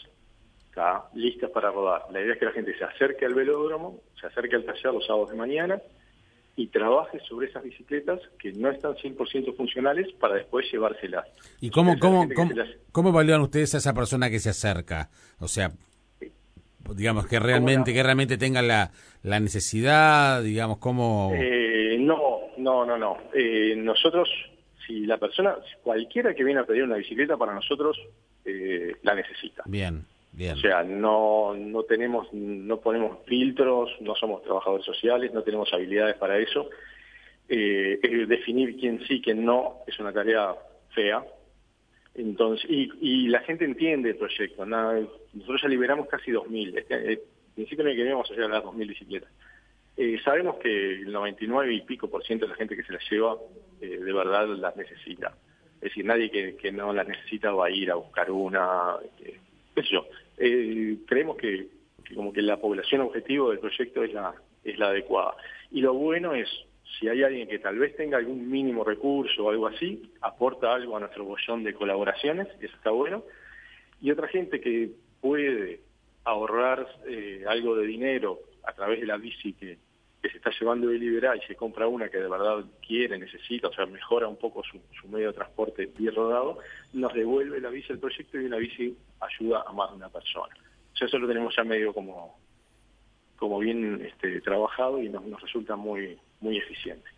¿tá? 0.74 1.04
listas 1.14 1.50
para 1.50 1.70
rodar. 1.70 2.02
La 2.12 2.20
idea 2.20 2.34
es 2.34 2.38
que 2.38 2.44
la 2.44 2.52
gente 2.52 2.76
se 2.76 2.84
acerque 2.84 3.24
al 3.24 3.34
velódromo, 3.34 4.00
se 4.20 4.26
acerque 4.26 4.56
al 4.56 4.64
taller 4.64 4.92
los 4.92 5.06
sábados 5.06 5.30
de 5.30 5.36
mañana 5.36 5.80
y 6.56 6.66
trabaje 6.68 7.18
sobre 7.20 7.48
esas 7.48 7.64
bicicletas 7.64 8.20
que 8.38 8.52
no 8.52 8.70
están 8.70 8.94
100% 8.94 9.56
funcionales 9.56 10.12
para 10.20 10.34
después 10.34 10.70
llevárselas. 10.70 11.26
¿Y 11.60 11.70
cómo, 11.70 11.98
cómo, 11.98 12.28
cómo, 12.34 12.52
las- 12.52 12.68
cómo 12.92 13.08
evalúan 13.08 13.40
ustedes 13.40 13.74
a 13.74 13.78
esa 13.78 13.94
persona 13.94 14.28
que 14.30 14.38
se 14.38 14.50
acerca? 14.50 15.08
O 15.40 15.48
sea, 15.48 15.72
digamos 16.92 17.26
que 17.26 17.38
realmente 17.38 17.92
que 17.92 18.02
realmente 18.02 18.36
tenga 18.36 18.62
la, 18.62 18.90
la 19.22 19.40
necesidad, 19.40 20.42
digamos, 20.42 20.78
cómo... 20.78 21.32
Eh, 21.34 21.96
no, 21.98 22.50
no, 22.58 22.84
no, 22.84 22.98
no. 22.98 23.18
Eh, 23.32 23.74
nosotros, 23.76 24.28
si 24.86 25.06
la 25.06 25.18
persona, 25.18 25.56
cualquiera 25.82 26.34
que 26.34 26.44
viene 26.44 26.60
a 26.60 26.64
pedir 26.64 26.84
una 26.84 26.96
bicicleta 26.96 27.36
para 27.36 27.54
nosotros, 27.54 27.98
eh, 28.44 28.96
la 29.02 29.14
necesita. 29.14 29.62
Bien, 29.66 30.04
bien. 30.32 30.54
O 30.54 30.60
sea, 30.60 30.82
no, 30.82 31.54
no 31.54 31.82
tenemos, 31.84 32.32
no 32.32 32.78
ponemos 32.80 33.18
filtros, 33.26 33.90
no 34.00 34.14
somos 34.14 34.42
trabajadores 34.42 34.84
sociales, 34.84 35.32
no 35.32 35.42
tenemos 35.42 35.72
habilidades 35.72 36.16
para 36.16 36.38
eso. 36.38 36.68
Eh, 37.48 37.98
eh, 38.02 38.26
definir 38.26 38.76
quién 38.78 39.04
sí, 39.06 39.20
quién 39.22 39.44
no, 39.44 39.78
es 39.86 39.98
una 39.98 40.12
tarea 40.12 40.54
fea. 40.94 41.22
Entonces, 42.14 42.68
y, 42.70 42.90
y 43.00 43.28
la 43.28 43.40
gente 43.40 43.64
entiende 43.64 44.10
el 44.10 44.16
proyecto. 44.16 44.64
¿no? 44.64 45.23
Nosotros 45.34 45.62
ya 45.62 45.68
liberamos 45.68 46.08
casi 46.08 46.30
2.000. 46.30 46.78
Este, 46.78 47.12
eh, 47.12 47.12
en 47.12 47.54
principio 47.54 47.84
no 47.84 47.90
queríamos 47.90 48.30
llegar 48.30 48.50
a 48.50 48.54
las 48.54 48.64
2.000 48.64 48.88
bicicletas. 48.88 49.30
Eh, 49.96 50.18
sabemos 50.24 50.56
que 50.56 50.94
el 50.94 51.12
99 51.12 51.72
y 51.72 51.80
pico 51.82 52.08
por 52.10 52.24
ciento 52.24 52.46
de 52.46 52.50
la 52.50 52.56
gente 52.56 52.76
que 52.76 52.82
se 52.82 52.92
las 52.92 53.02
lleva 53.08 53.36
eh, 53.80 53.98
de 53.98 54.12
verdad 54.12 54.48
las 54.48 54.76
necesita. 54.76 55.34
Es 55.76 55.90
decir, 55.90 56.04
nadie 56.04 56.30
que, 56.30 56.56
que 56.56 56.72
no 56.72 56.92
las 56.92 57.06
necesita 57.06 57.52
va 57.52 57.66
a 57.66 57.70
ir 57.70 57.90
a 57.90 57.96
buscar 57.96 58.30
una, 58.30 58.96
eh, 59.22 59.38
qué. 59.74 59.82
Eh, 60.38 60.96
creemos 61.06 61.36
que, 61.36 61.68
que 62.04 62.14
como 62.14 62.32
que 62.32 62.42
la 62.42 62.56
población 62.56 63.02
objetivo 63.02 63.50
del 63.50 63.58
proyecto 63.58 64.02
es 64.02 64.12
la, 64.12 64.34
es 64.64 64.78
la 64.78 64.88
adecuada. 64.88 65.34
Y 65.70 65.80
lo 65.80 65.94
bueno 65.94 66.34
es, 66.34 66.48
si 66.98 67.08
hay 67.08 67.22
alguien 67.22 67.48
que 67.48 67.58
tal 67.58 67.78
vez 67.78 67.94
tenga 67.96 68.18
algún 68.18 68.50
mínimo 68.50 68.82
recurso 68.82 69.44
o 69.44 69.50
algo 69.50 69.66
así, 69.66 70.10
aporta 70.22 70.74
algo 70.74 70.96
a 70.96 71.00
nuestro 71.00 71.24
bollón 71.24 71.62
de 71.64 71.74
colaboraciones, 71.74 72.48
eso 72.60 72.74
está 72.74 72.90
bueno. 72.90 73.24
Y 74.00 74.10
otra 74.10 74.28
gente 74.28 74.60
que 74.60 74.90
puede 75.24 75.80
ahorrar 76.24 76.86
eh, 77.08 77.46
algo 77.48 77.76
de 77.76 77.86
dinero 77.86 78.40
a 78.62 78.74
través 78.74 79.00
de 79.00 79.06
la 79.06 79.16
bici 79.16 79.54
que, 79.54 79.78
se 80.20 80.36
está 80.36 80.50
llevando 80.58 80.88
de 80.88 80.98
Liberá 80.98 81.34
y 81.34 81.40
se 81.46 81.54
compra 81.54 81.86
una 81.86 82.10
que 82.10 82.18
de 82.18 82.28
verdad 82.28 82.64
quiere, 82.86 83.18
necesita, 83.18 83.68
o 83.68 83.72
sea, 83.72 83.86
mejora 83.86 84.26
un 84.26 84.36
poco 84.36 84.62
su, 84.62 84.80
su 85.00 85.08
medio 85.08 85.28
de 85.28 85.34
transporte 85.34 85.86
bien 85.96 86.14
rodado, 86.14 86.58
nos 86.92 87.12
devuelve 87.14 87.60
la 87.60 87.70
bici 87.70 87.92
al 87.92 87.98
proyecto 87.98 88.38
y 88.38 88.44
una 88.44 88.56
bici 88.58 88.96
ayuda 89.20 89.64
a 89.66 89.72
más 89.72 89.90
de 89.90 89.96
una 89.96 90.08
persona. 90.10 90.54
O 90.92 90.96
sea, 90.96 91.08
eso 91.08 91.18
lo 91.18 91.28
tenemos 91.28 91.54
ya 91.56 91.64
medio 91.64 91.94
como, 91.94 92.38
como 93.36 93.58
bien 93.58 94.02
este, 94.04 94.42
trabajado 94.42 95.02
y 95.02 95.08
nos, 95.08 95.24
nos 95.24 95.40
resulta 95.40 95.76
muy, 95.76 96.18
muy 96.40 96.58
eficiente. 96.58 97.08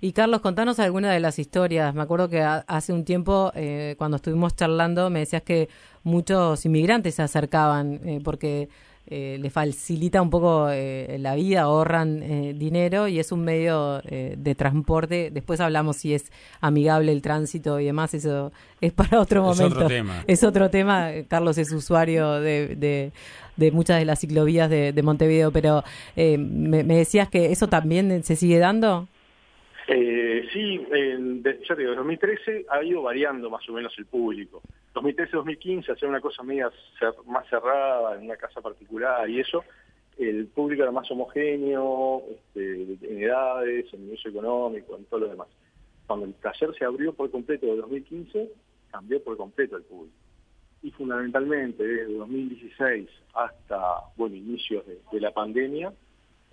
Y 0.00 0.12
Carlos, 0.12 0.40
contanos 0.40 0.78
alguna 0.78 1.12
de 1.12 1.20
las 1.20 1.38
historias. 1.38 1.94
Me 1.94 2.02
acuerdo 2.02 2.28
que 2.28 2.40
ha- 2.42 2.64
hace 2.66 2.92
un 2.92 3.04
tiempo, 3.04 3.52
eh, 3.54 3.94
cuando 3.98 4.16
estuvimos 4.16 4.54
charlando, 4.56 5.10
me 5.10 5.20
decías 5.20 5.42
que 5.42 5.68
muchos 6.02 6.64
inmigrantes 6.64 7.14
se 7.16 7.22
acercaban 7.22 8.00
eh, 8.04 8.20
porque 8.22 8.68
eh, 9.10 9.38
les 9.40 9.50
facilita 9.52 10.20
un 10.20 10.28
poco 10.28 10.68
eh, 10.70 11.16
la 11.18 11.34
vida, 11.34 11.62
ahorran 11.62 12.22
eh, 12.22 12.52
dinero 12.54 13.08
y 13.08 13.18
es 13.18 13.32
un 13.32 13.42
medio 13.42 14.02
eh, 14.04 14.34
de 14.36 14.54
transporte. 14.54 15.30
Después 15.32 15.60
hablamos 15.60 15.96
si 15.96 16.12
es 16.12 16.30
amigable 16.60 17.12
el 17.12 17.22
tránsito 17.22 17.80
y 17.80 17.86
demás, 17.86 18.12
eso 18.14 18.52
es 18.82 18.92
para 18.92 19.18
otro 19.20 19.50
Es 19.50 19.56
momento. 19.58 19.76
otro 19.78 19.88
tema. 19.88 20.24
Es 20.26 20.44
otro 20.44 20.68
tema. 20.68 21.08
Carlos 21.26 21.56
es 21.56 21.72
usuario 21.72 22.32
de, 22.40 22.76
de, 22.76 23.12
de 23.56 23.72
muchas 23.72 23.98
de 23.98 24.04
las 24.04 24.18
ciclovías 24.20 24.68
de, 24.68 24.92
de 24.92 25.02
Montevideo, 25.02 25.52
pero 25.52 25.84
eh, 26.14 26.36
me, 26.36 26.84
me 26.84 26.96
decías 26.98 27.28
que 27.30 27.50
eso 27.50 27.66
también 27.68 28.22
se 28.24 28.36
sigue 28.36 28.58
dando. 28.58 29.08
Eh, 29.90 30.46
sí, 30.52 30.86
en- 30.92 31.42
ya 31.42 31.74
te 31.74 31.76
digo, 31.80 31.92
en 31.92 31.96
2013 31.96 32.66
ha 32.68 32.84
ido 32.84 33.00
variando 33.02 33.48
más 33.48 33.66
o 33.70 33.72
menos 33.72 33.94
el 33.98 34.04
público. 34.04 34.60
2013-2015, 34.92 35.92
hacer 35.92 36.08
una 36.08 36.20
cosa 36.20 36.42
media 36.42 36.70
cer- 37.00 37.24
más 37.24 37.48
cerrada, 37.48 38.14
en 38.16 38.24
una 38.24 38.36
casa 38.36 38.60
particular 38.60 39.28
y 39.30 39.40
eso, 39.40 39.64
el 40.18 40.46
público 40.48 40.82
era 40.82 40.92
más 40.92 41.10
homogéneo, 41.10 42.22
este, 42.30 42.82
en 43.00 43.22
edades, 43.22 43.86
en 43.94 44.02
nivel 44.04 44.18
económico, 44.26 44.94
en 44.96 45.04
todo 45.06 45.20
lo 45.20 45.28
demás. 45.28 45.48
Cuando 46.06 46.26
el 46.26 46.34
taller 46.34 46.74
se 46.76 46.84
abrió 46.84 47.14
por 47.14 47.30
completo 47.30 47.64
de 47.66 47.76
2015, 47.76 48.50
cambió 48.90 49.22
por 49.22 49.38
completo 49.38 49.76
el 49.76 49.84
público. 49.84 50.14
Y 50.82 50.90
fundamentalmente 50.90 51.82
desde 51.82 52.12
2016 52.14 53.08
hasta, 53.34 53.78
bueno, 54.16 54.36
inicios 54.36 54.84
de 55.10 55.20
la 55.20 55.32
pandemia, 55.32 55.92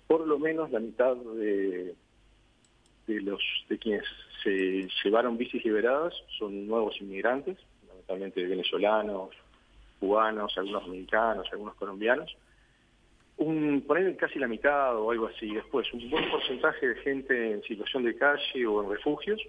por 0.06 0.26
lo 0.26 0.38
menos 0.38 0.70
la 0.70 0.80
mitad 0.80 1.16
de, 1.16 1.94
de 3.06 3.20
los 3.20 3.40
de 3.68 3.78
quienes 3.78 4.04
se 4.42 4.88
llevaron 5.04 5.36
bicis 5.36 5.64
liberadas 5.64 6.14
son 6.38 6.66
nuevos 6.66 7.00
inmigrantes, 7.00 7.58
fundamentalmente 7.80 8.46
venezolanos, 8.46 9.30
cubanos, 9.98 10.56
algunos 10.56 10.86
mexicanos, 10.88 11.46
algunos 11.52 11.74
colombianos. 11.74 12.36
Un, 13.38 13.82
poner 13.86 14.16
casi 14.16 14.38
la 14.38 14.48
mitad 14.48 14.96
o 14.96 15.10
algo 15.10 15.26
así. 15.26 15.54
Después, 15.54 15.92
un 15.92 16.08
buen 16.08 16.30
porcentaje 16.30 16.88
de 16.88 16.94
gente 16.96 17.52
en 17.52 17.62
situación 17.62 18.04
de 18.04 18.16
calle 18.16 18.66
o 18.66 18.82
en 18.82 18.90
refugios, 18.90 19.40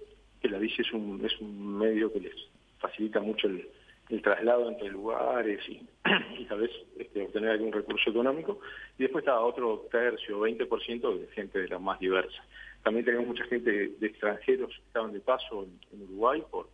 que 0.42 0.50
la 0.50 0.58
bici 0.58 0.82
es 0.82 0.92
un, 0.92 1.24
es 1.24 1.40
un 1.40 1.78
medio 1.78 2.12
que 2.12 2.20
les 2.20 2.36
facilita 2.80 3.22
mucho 3.22 3.48
el, 3.48 3.68
el 4.10 4.22
traslado 4.22 4.70
entre 4.70 4.90
lugares 4.90 5.60
y, 5.68 5.82
y 6.40 6.46
tal 6.46 6.62
vez 6.62 6.72
este, 6.98 7.22
obtener 7.22 7.52
algún 7.52 7.72
recurso 7.72 8.10
económico. 8.10 8.60
Y 8.98 9.04
después 9.04 9.24
está 9.24 9.40
otro 9.40 9.88
tercio, 9.92 10.40
20% 10.40 11.20
de 11.20 11.28
gente 11.28 11.60
de 11.60 11.68
la 11.68 11.80
más 11.80 12.00
diversa. 12.00 12.44
También 12.88 13.04
tenemos 13.04 13.28
mucha 13.28 13.44
gente 13.44 13.70
de, 13.70 14.08
extranjeros 14.08 14.70
que 14.70 14.82
estaban 14.88 15.12
de 15.12 15.20
paso 15.20 15.68
en, 15.92 16.04
Uruguay 16.04 16.42
por 16.50 16.70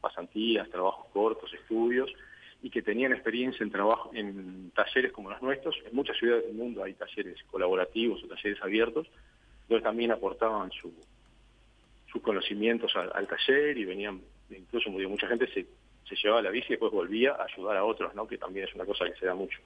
pasantías, 0.00 0.66
trabajos 0.70 1.08
cortos, 1.12 1.52
estudios, 1.52 2.10
y 2.62 2.70
que 2.70 2.80
tenían 2.80 3.12
experiencia 3.12 3.62
en 3.62 3.70
trabajo 3.70 4.10
en 4.14 4.70
talleres 4.70 5.12
como 5.12 5.28
los 5.28 5.42
nuestros. 5.42 5.76
En 5.84 5.94
muchas 5.94 6.16
ciudades 6.16 6.46
del 6.46 6.54
mundo 6.54 6.82
hay 6.82 6.94
talleres 6.94 7.36
colaborativos 7.50 8.24
o 8.24 8.28
talleres 8.28 8.62
abiertos, 8.62 9.06
donde 9.68 9.82
también 9.84 10.10
aportaban 10.12 10.70
su, 10.70 10.90
sus 12.10 12.22
conocimientos 12.22 12.96
al, 12.96 13.12
al 13.14 13.28
taller 13.28 13.76
y 13.76 13.84
venían, 13.84 14.22
incluso 14.48 14.88
mucha 14.88 15.26
gente 15.26 15.52
se, 15.52 15.66
se 16.08 16.16
llevaba 16.16 16.40
la 16.40 16.50
bici 16.50 16.68
y 16.68 16.70
después 16.70 16.92
volvía 16.92 17.32
a 17.32 17.44
ayudar 17.44 17.76
a 17.76 17.84
otros, 17.84 18.14
¿no? 18.14 18.26
que 18.26 18.38
también 18.38 18.66
es 18.68 18.74
una 18.74 18.86
cosa 18.86 19.04
que 19.04 19.20
se 19.20 19.26
da 19.26 19.34
mucho. 19.34 19.58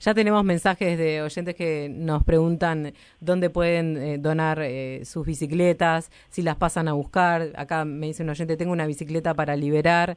Ya 0.00 0.14
tenemos 0.14 0.44
mensajes 0.44 0.96
de 0.98 1.22
oyentes 1.22 1.54
que 1.54 1.88
nos 1.90 2.24
preguntan 2.24 2.92
dónde 3.20 3.50
pueden 3.50 3.96
eh, 3.96 4.18
donar 4.18 4.60
eh, 4.62 5.04
sus 5.04 5.26
bicicletas, 5.26 6.10
si 6.30 6.42
las 6.42 6.56
pasan 6.56 6.88
a 6.88 6.92
buscar. 6.92 7.48
Acá 7.56 7.84
me 7.84 8.06
dice 8.06 8.22
un 8.22 8.30
oyente, 8.30 8.56
tengo 8.56 8.72
una 8.72 8.86
bicicleta 8.86 9.34
para 9.34 9.56
liberar. 9.56 10.16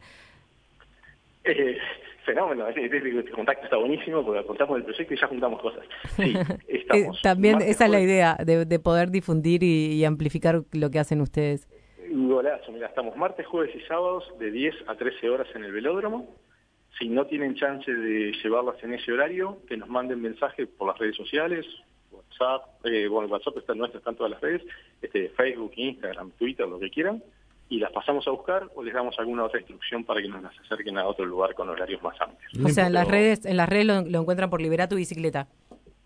Eh, 1.43 1.77
fenómeno, 2.25 2.67
este, 2.67 3.31
contacto 3.31 3.65
está 3.65 3.77
buenísimo 3.77 4.25
porque 4.25 4.45
contamos 4.45 4.77
el 4.77 4.83
proyecto 4.83 5.13
y 5.13 5.17
ya 5.19 5.27
juntamos 5.27 5.61
cosas. 5.61 5.85
Sí, 6.15 6.33
estamos. 6.67 7.21
también 7.21 7.61
esa 7.61 7.85
es 7.85 7.91
la 7.91 8.01
idea, 8.01 8.37
de, 8.43 8.65
de 8.65 8.79
poder 8.79 9.11
difundir 9.11 9.63
y, 9.63 9.93
y 9.93 10.05
amplificar 10.05 10.63
lo 10.71 10.89
que 10.89 10.99
hacen 10.99 11.21
ustedes. 11.21 11.67
Golazo, 12.11 12.71
mira, 12.71 12.87
estamos 12.87 13.15
martes, 13.15 13.45
jueves 13.47 13.75
y 13.75 13.81
sábados 13.81 14.23
de 14.39 14.51
10 14.51 14.75
a 14.87 14.95
13 14.95 15.29
horas 15.29 15.47
en 15.55 15.63
el 15.63 15.71
velódromo. 15.71 16.27
Si 16.99 17.09
no 17.09 17.25
tienen 17.25 17.55
chance 17.55 17.91
de 17.91 18.31
llevarlas 18.41 18.81
en 18.83 18.93
ese 18.93 19.11
horario, 19.11 19.59
que 19.67 19.77
nos 19.77 19.89
manden 19.89 20.21
mensaje 20.21 20.65
por 20.65 20.87
las 20.87 20.97
redes 20.97 21.15
sociales, 21.15 21.65
WhatsApp, 22.11 22.85
eh, 22.85 23.07
bueno, 23.07 23.27
WhatsApp 23.27 23.57
está 23.57 23.73
nuestro, 23.73 23.99
están 23.99 24.15
todas 24.15 24.31
las 24.31 24.41
redes, 24.41 24.61
este, 25.01 25.29
Facebook, 25.29 25.73
Instagram, 25.75 26.31
Twitter, 26.31 26.67
lo 26.67 26.79
que 26.79 26.89
quieran, 26.89 27.21
y 27.67 27.79
las 27.79 27.91
pasamos 27.91 28.27
a 28.27 28.31
buscar 28.31 28.69
o 28.75 28.83
les 28.83 28.93
damos 28.93 29.17
alguna 29.19 29.43
otra 29.43 29.59
instrucción 29.59 30.03
para 30.03 30.21
que 30.21 30.29
nos 30.29 30.41
las 30.41 30.57
acerquen 30.59 30.97
a 30.97 31.05
otro 31.05 31.25
lugar 31.25 31.53
con 31.55 31.67
horarios 31.67 32.01
más 32.01 32.19
amplios. 32.21 32.51
O 32.63 32.69
sea, 32.69 32.87
en 32.87 32.93
las 32.93 33.07
redes, 33.07 33.45
en 33.45 33.57
las 33.57 33.67
redes 33.67 33.85
lo, 33.85 34.01
lo 34.01 34.21
encuentran 34.21 34.49
por 34.49 34.61
Libera 34.61 34.87
tu 34.87 34.95
bicicleta. 34.95 35.47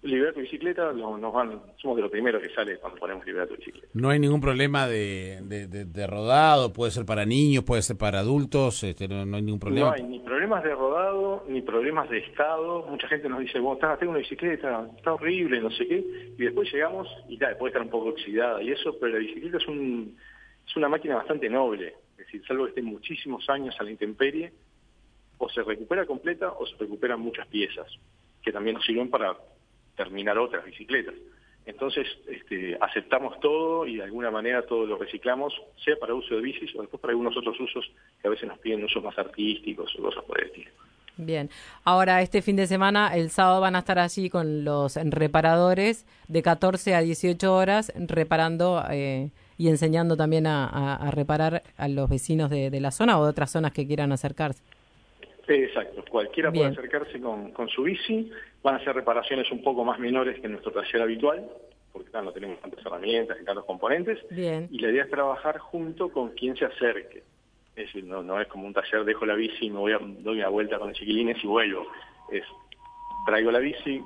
Liberar 0.02 0.34
tu 0.34 0.40
bicicleta, 0.40 0.94
nos 0.94 1.34
van, 1.34 1.62
somos 1.76 1.98
de 1.98 2.04
lo 2.04 2.10
primero 2.10 2.40
que 2.40 2.50
sale 2.52 2.78
cuando 2.78 2.98
ponemos 3.00 3.26
liberar 3.26 3.50
tu 3.50 3.56
bicicleta. 3.58 3.88
No 3.94 4.10
hay 4.10 4.18
ningún 4.20 4.40
problema 4.40 4.88
de, 4.88 5.40
de, 5.44 5.68
de- 5.68 5.84
de 5.84 6.08
rodado, 6.08 6.72
puede 6.72 6.92
ser 6.92 7.06
para 7.06 7.26
niños, 7.26 7.66
puede 7.66 7.82
ser 7.82 7.98
para 7.98 8.20
adultos, 8.20 8.82
este, 8.84 9.10
no, 9.10 9.26
no 9.26 9.36
hay 9.36 9.44
ningún 9.44 9.60
problema. 9.60 9.88
No 9.88 9.94
hay 9.96 10.04
ni 10.04 10.20
problemas 10.20 10.64
de 10.64 10.74
rodado, 10.74 11.44
ni 11.50 11.62
problemas 11.62 12.10
de 12.10 12.20
estado. 12.20 12.86
Mucha 12.88 13.10
gente 13.10 13.28
nos 13.28 13.40
dice, 13.42 13.60
bueno, 13.60 13.74
está, 13.76 13.98
tengo 13.98 14.12
una 14.12 14.20
bicicleta, 14.20 14.90
está 14.96 15.14
horrible, 15.16 15.60
no 15.60 15.70
sé 15.72 15.86
qué. 15.86 15.98
Y 16.38 16.44
después 16.46 16.72
llegamos 16.72 17.08
y 17.28 17.38
tal, 17.38 17.58
puede 17.58 17.72
estar 17.72 17.82
un 17.84 17.90
poco 17.90 18.10
oxidada 18.10 18.64
y 18.64 18.72
eso, 18.72 18.96
pero 19.02 19.12
la 19.14 19.20
bicicleta 19.20 19.58
es, 19.58 19.68
un, 19.68 20.16
es 20.66 20.76
una 20.78 20.88
máquina 20.88 21.16
bastante 21.18 21.50
noble. 21.50 21.94
Es 22.12 22.26
decir, 22.26 22.42
salvo 22.48 22.64
que 22.64 22.70
esté 22.70 22.82
muchísimos 22.82 23.50
años 23.50 23.76
a 23.78 23.84
la 23.84 23.92
intemperie, 23.92 24.54
o 25.40 25.50
se 25.50 25.62
recupera 25.62 26.06
completa 26.06 26.54
o 26.54 26.66
se 26.66 26.76
recuperan 26.78 27.20
muchas 27.20 27.48
piezas, 27.48 27.88
que 28.42 28.54
también 28.54 28.76
nos 28.76 28.86
sirven 28.86 29.10
para 29.10 29.36
terminar 30.00 30.38
otras 30.38 30.64
bicicletas. 30.64 31.14
Entonces, 31.66 32.08
este, 32.28 32.78
aceptamos 32.80 33.38
todo 33.42 33.86
y 33.86 33.98
de 33.98 34.04
alguna 34.04 34.32
manera 34.32 34.66
todo 34.66 34.86
lo 34.86 34.98
reciclamos, 34.98 35.54
sea 35.84 35.98
para 36.00 36.14
uso 36.14 36.36
de 36.36 36.42
bicis 36.42 36.74
o 36.76 36.82
después 36.82 37.02
para 37.02 37.12
algunos 37.12 37.36
otros 37.36 37.60
usos 37.60 37.92
que 38.22 38.28
a 38.30 38.32
veces 38.32 38.48
nos 38.48 38.58
piden 38.60 38.84
usos 38.84 39.04
más 39.04 39.18
artísticos 39.20 39.94
o 40.00 40.02
cosas 40.02 40.24
por 40.24 40.40
el 40.40 40.48
estilo. 40.48 40.72
Bien, 41.18 41.50
ahora 41.84 42.22
este 42.22 42.42
fin 42.42 42.56
de 42.56 42.66
semana, 42.66 43.14
el 43.14 43.30
sábado 43.30 43.60
van 43.60 43.76
a 43.76 43.80
estar 43.80 44.00
allí 44.00 44.30
con 44.30 44.64
los 44.64 44.96
reparadores 44.96 46.06
de 46.30 46.42
14 46.42 46.96
a 46.96 47.02
18 47.02 47.54
horas 47.54 47.92
reparando 47.98 48.82
eh, 48.90 49.30
y 49.58 49.68
enseñando 49.68 50.16
también 50.16 50.48
a, 50.48 51.12
reparar 51.12 51.64
a 51.76 51.90
los 51.90 52.10
vecinos 52.10 52.50
de, 52.50 52.72
la 52.80 52.92
zona 52.92 53.20
o 53.20 53.26
de 53.26 53.32
otras 53.32 53.52
zonas 53.52 53.74
que 53.74 53.86
quieran 53.86 54.14
acercarse. 54.14 54.64
Exacto, 55.50 56.04
cualquiera 56.10 56.52
puede 56.52 56.68
acercarse 56.68 57.20
con, 57.20 57.70
su 57.70 57.84
bici, 57.84 58.32
van 58.62 58.76
a 58.76 58.84
ser 58.84 58.96
reparaciones 58.96 59.52
un 59.52 59.64
poco 59.64 59.84
más 59.84 60.00
menores 60.00 60.40
que 60.40 60.46
en 60.46 60.54
nuestro 60.54 60.72
taller 60.72 61.02
habitual, 61.02 61.50
porque 61.92 62.12
no 62.12 62.32
tenemos 62.32 62.60
tantas 62.60 62.86
herramientas 62.86 63.38
y 63.42 63.46
tantos 63.46 63.66
componentes, 63.66 64.20
Bien. 64.30 64.68
y 64.72 64.80
la 64.80 64.90
idea 64.90 65.04
es 65.04 65.10
trabajar 65.10 65.58
junto 65.58 66.10
con 66.10 66.30
quien 66.30 66.56
se 66.56 66.66
acerque. 66.66 67.24
Es 67.76 67.86
decir, 67.86 68.04
no, 68.04 68.40
es 68.40 68.48
como 68.48 68.68
un 68.68 68.74
taller, 68.74 69.06
dejo 69.06 69.26
la 69.26 69.36
bici 69.36 69.66
y 69.66 69.70
me 69.70 69.80
voy 69.80 69.94
a, 69.94 70.00
doy 70.00 70.40
una 70.40 70.50
vuelta 70.50 70.78
con 70.78 70.90
los 70.90 70.98
chiquilines 70.98 71.44
y 71.44 71.48
vuelvo. 71.48 71.88
Es, 72.32 72.44
traigo 73.26 73.52
la 73.52 73.60
bici, 73.60 74.02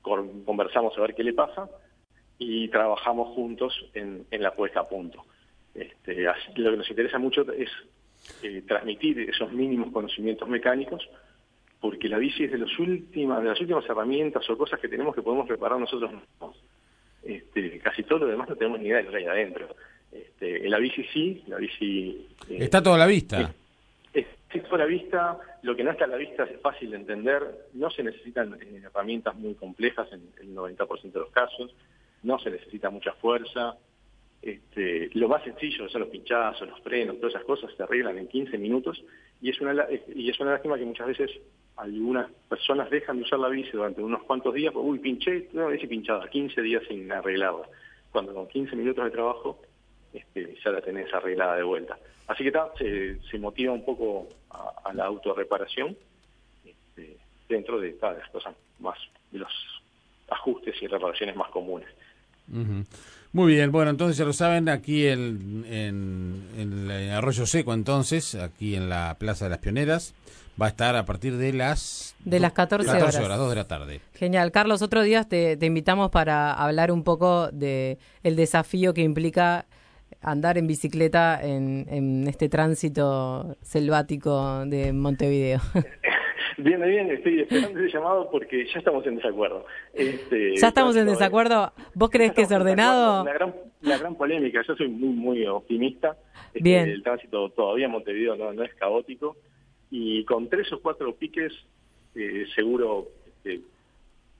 conversamos 0.00 0.96
a 0.96 1.00
ver 1.00 1.14
qué 1.14 1.24
le 1.24 1.34
pasa 1.34 1.68
y 2.38 2.68
trabajamos 2.68 3.34
juntos 3.34 3.74
en, 3.94 4.26
la 4.30 4.54
puesta 4.54 4.80
a 4.80 4.88
punto. 4.88 5.24
Este, 5.74 6.22
lo 6.56 6.70
que 6.70 6.76
nos 6.76 6.88
interesa 6.88 7.18
mucho 7.18 7.42
es 7.52 7.70
eh, 8.42 8.62
transmitir 8.66 9.20
esos 9.20 9.52
mínimos 9.52 9.92
conocimientos 9.92 10.48
mecánicos, 10.48 11.08
porque 11.80 12.08
la 12.08 12.18
bici 12.18 12.44
es 12.44 12.52
de, 12.52 12.58
los 12.58 12.78
últimas, 12.78 13.42
de 13.42 13.48
las 13.48 13.60
últimas 13.60 13.84
herramientas 13.88 14.48
o 14.48 14.56
cosas 14.56 14.80
que 14.80 14.88
tenemos 14.88 15.14
que 15.14 15.22
podemos 15.22 15.46
preparar 15.46 15.78
nosotros 15.78 16.12
mismos. 16.12 16.56
Este, 17.22 17.78
casi 17.78 18.02
todo 18.02 18.20
lo 18.20 18.26
demás 18.26 18.48
no 18.48 18.56
tenemos 18.56 18.80
ni 18.80 18.86
idea 18.86 18.98
de 18.98 19.04
lo 19.04 19.10
que 19.10 19.16
hay 19.18 19.26
adentro. 19.26 19.68
Este, 20.10 20.68
la 20.68 20.78
bici 20.78 21.04
sí, 21.12 21.42
la 21.46 21.56
bici... 21.56 22.28
Eh, 22.48 22.58
está 22.60 22.82
todo 22.82 22.94
a 22.94 22.98
la 22.98 23.06
vista. 23.06 23.52
Está 24.12 24.68
todo 24.68 24.74
a 24.74 24.78
la 24.78 24.84
vista, 24.84 25.38
lo 25.62 25.74
que 25.74 25.82
no 25.82 25.92
está 25.92 26.04
a 26.04 26.08
la 26.08 26.16
vista 26.16 26.44
es 26.44 26.60
fácil 26.60 26.90
de 26.90 26.96
entender, 26.96 27.68
no 27.72 27.90
se 27.90 28.02
necesitan 28.02 28.54
eh, 28.60 28.82
herramientas 28.84 29.34
muy 29.36 29.54
complejas 29.54 30.08
en 30.12 30.28
el 30.40 30.54
90% 30.54 31.10
de 31.10 31.20
los 31.20 31.30
casos, 31.30 31.74
no 32.22 32.38
se 32.38 32.50
necesita 32.50 32.90
mucha 32.90 33.12
fuerza, 33.14 33.76
este, 34.42 35.08
lo 35.14 35.28
más 35.28 35.44
sencillo 35.44 35.88
son 35.88 36.00
los 36.00 36.10
pinchazos, 36.10 36.68
los 36.68 36.80
frenos, 36.80 37.16
todas 37.18 37.34
esas 37.34 37.46
cosas 37.46 37.70
se 37.76 37.82
arreglan 37.82 38.18
en 38.18 38.26
15 38.26 38.58
minutos 38.58 39.02
y 39.40 39.50
es 39.50 39.60
una 39.60 39.86
y 40.14 40.28
es 40.28 40.40
una 40.40 40.52
lástima 40.52 40.76
que 40.76 40.84
muchas 40.84 41.06
veces 41.06 41.30
algunas 41.76 42.30
personas 42.48 42.90
dejan 42.90 43.18
de 43.18 43.22
usar 43.22 43.38
la 43.38 43.48
bici 43.48 43.70
durante 43.70 44.02
unos 44.02 44.22
cuantos 44.24 44.52
días, 44.52 44.72
pues, 44.72 44.84
uy, 44.84 44.98
pinché, 44.98 45.48
no, 45.52 45.68
bici 45.68 45.86
pinchada, 45.86 46.28
15 46.28 46.60
días 46.60 46.82
sin 46.88 47.10
arreglarla, 47.10 47.68
cuando 48.10 48.34
con 48.34 48.48
15 48.48 48.76
minutos 48.76 49.04
de 49.04 49.10
trabajo 49.12 49.60
este, 50.12 50.56
ya 50.62 50.70
la 50.70 50.80
tenés 50.80 51.12
arreglada 51.14 51.56
de 51.56 51.62
vuelta. 51.62 51.96
Así 52.26 52.44
que 52.44 52.52
se, 52.78 53.20
se, 53.30 53.38
motiva 53.38 53.72
un 53.72 53.84
poco 53.84 54.28
a, 54.50 54.92
la 54.92 55.06
autorreparación 55.06 55.96
este, 56.64 57.16
dentro 57.48 57.80
de, 57.80 57.96
las 58.00 58.28
cosas 58.30 58.54
más, 58.80 58.98
de 59.30 59.38
los 59.38 59.52
ajustes 60.28 60.74
y 60.82 60.86
reparaciones 60.86 61.36
más 61.36 61.50
comunes. 61.50 61.88
Muy 63.32 63.54
bien, 63.54 63.72
bueno, 63.72 63.90
entonces 63.90 64.18
ya 64.18 64.26
lo 64.26 64.34
saben, 64.34 64.68
aquí 64.68 65.06
en, 65.06 65.64
en, 65.66 66.42
en, 66.58 67.10
Arroyo 67.10 67.46
Seco, 67.46 67.72
entonces, 67.72 68.34
aquí 68.34 68.74
en 68.74 68.90
la 68.90 69.16
Plaza 69.18 69.46
de 69.46 69.50
las 69.50 69.58
Pioneras, 69.58 70.14
va 70.60 70.66
a 70.66 70.68
estar 70.68 70.96
a 70.96 71.06
partir 71.06 71.38
de 71.38 71.54
las... 71.54 72.14
De 72.26 72.40
las 72.40 72.52
14, 72.52 72.90
14 72.90 73.24
horas. 73.24 73.38
2 73.38 73.48
de 73.48 73.56
la 73.56 73.64
tarde. 73.64 74.00
Genial. 74.12 74.52
Carlos, 74.52 74.82
otro 74.82 75.02
día 75.02 75.24
te, 75.24 75.56
te 75.56 75.64
invitamos 75.64 76.10
para 76.10 76.52
hablar 76.52 76.92
un 76.92 77.04
poco 77.04 77.48
de 77.50 77.96
el 78.22 78.36
desafío 78.36 78.92
que 78.92 79.00
implica 79.00 79.64
andar 80.20 80.58
en 80.58 80.66
bicicleta 80.66 81.40
en, 81.42 81.86
en 81.88 82.28
este 82.28 82.50
tránsito 82.50 83.56
selvático 83.62 84.66
de 84.66 84.92
Montevideo. 84.92 85.60
Bien, 86.58 86.80
bien, 86.80 87.10
estoy 87.10 87.40
esperando 87.40 87.80
ese 87.80 87.96
llamado 87.96 88.30
porque 88.30 88.66
ya 88.66 88.78
estamos 88.78 89.06
en 89.06 89.16
desacuerdo. 89.16 89.66
Este, 89.92 90.56
¿Ya 90.56 90.68
estamos 90.68 90.96
en 90.96 91.06
desacuerdo? 91.06 91.72
¿Vos 91.94 92.10
crees 92.10 92.32
que 92.32 92.42
es 92.42 92.52
ordenado? 92.52 93.24
La 93.24 93.32
gran, 93.32 93.54
la 93.80 93.98
gran 93.98 94.14
polémica, 94.16 94.62
yo 94.66 94.74
soy 94.74 94.88
muy 94.88 95.10
muy 95.10 95.46
optimista. 95.46 96.16
Bien. 96.54 96.88
El 96.88 97.02
tránsito 97.02 97.50
todavía 97.50 97.86
en 97.86 97.92
Montevideo 97.92 98.36
no, 98.36 98.52
no 98.52 98.62
es 98.62 98.74
caótico 98.74 99.36
y 99.90 100.24
con 100.24 100.48
tres 100.48 100.72
o 100.72 100.80
cuatro 100.80 101.14
piques 101.14 101.52
eh, 102.14 102.46
seguro 102.54 103.08
este, 103.26 103.60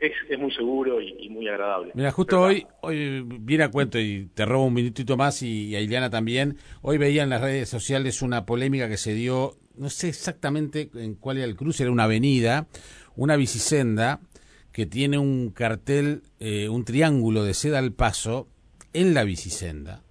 es, 0.02 0.12
es, 0.28 0.38
muy 0.38 0.52
seguro 0.52 1.00
y, 1.00 1.28
muy 1.28 1.48
agradable. 1.48 1.92
Mira, 1.94 2.10
justo 2.10 2.40
hoy, 2.40 2.66
hoy 2.80 3.22
viene 3.40 3.64
a 3.64 3.70
cuento 3.70 3.98
y 3.98 4.28
te 4.34 4.44
robo 4.44 4.66
un 4.66 4.74
minutito 4.74 5.16
más 5.16 5.42
y, 5.42 5.68
y 5.68 5.76
a 5.76 5.80
Iliana 5.80 6.10
también. 6.10 6.56
Hoy 6.82 6.98
veía 6.98 7.22
en 7.22 7.30
las 7.30 7.40
redes 7.40 7.68
sociales 7.68 8.22
una 8.22 8.44
polémica 8.44 8.88
que 8.88 8.96
se 8.96 9.14
dio 9.14 9.56
no 9.76 9.90
sé 9.90 10.08
exactamente 10.08 10.90
en 10.94 11.14
cuál 11.14 11.38
era 11.38 11.46
el 11.46 11.56
cruce, 11.56 11.82
era 11.82 11.92
una 11.92 12.04
avenida, 12.04 12.66
una 13.16 13.36
bicisenda 13.36 14.20
que 14.72 14.86
tiene 14.86 15.18
un 15.18 15.50
cartel, 15.50 16.22
eh, 16.40 16.68
un 16.68 16.84
triángulo 16.84 17.44
de 17.44 17.54
seda 17.54 17.78
al 17.78 17.92
paso 17.92 18.48
en 18.92 19.14
la 19.14 19.24
bicisenda. 19.24 20.02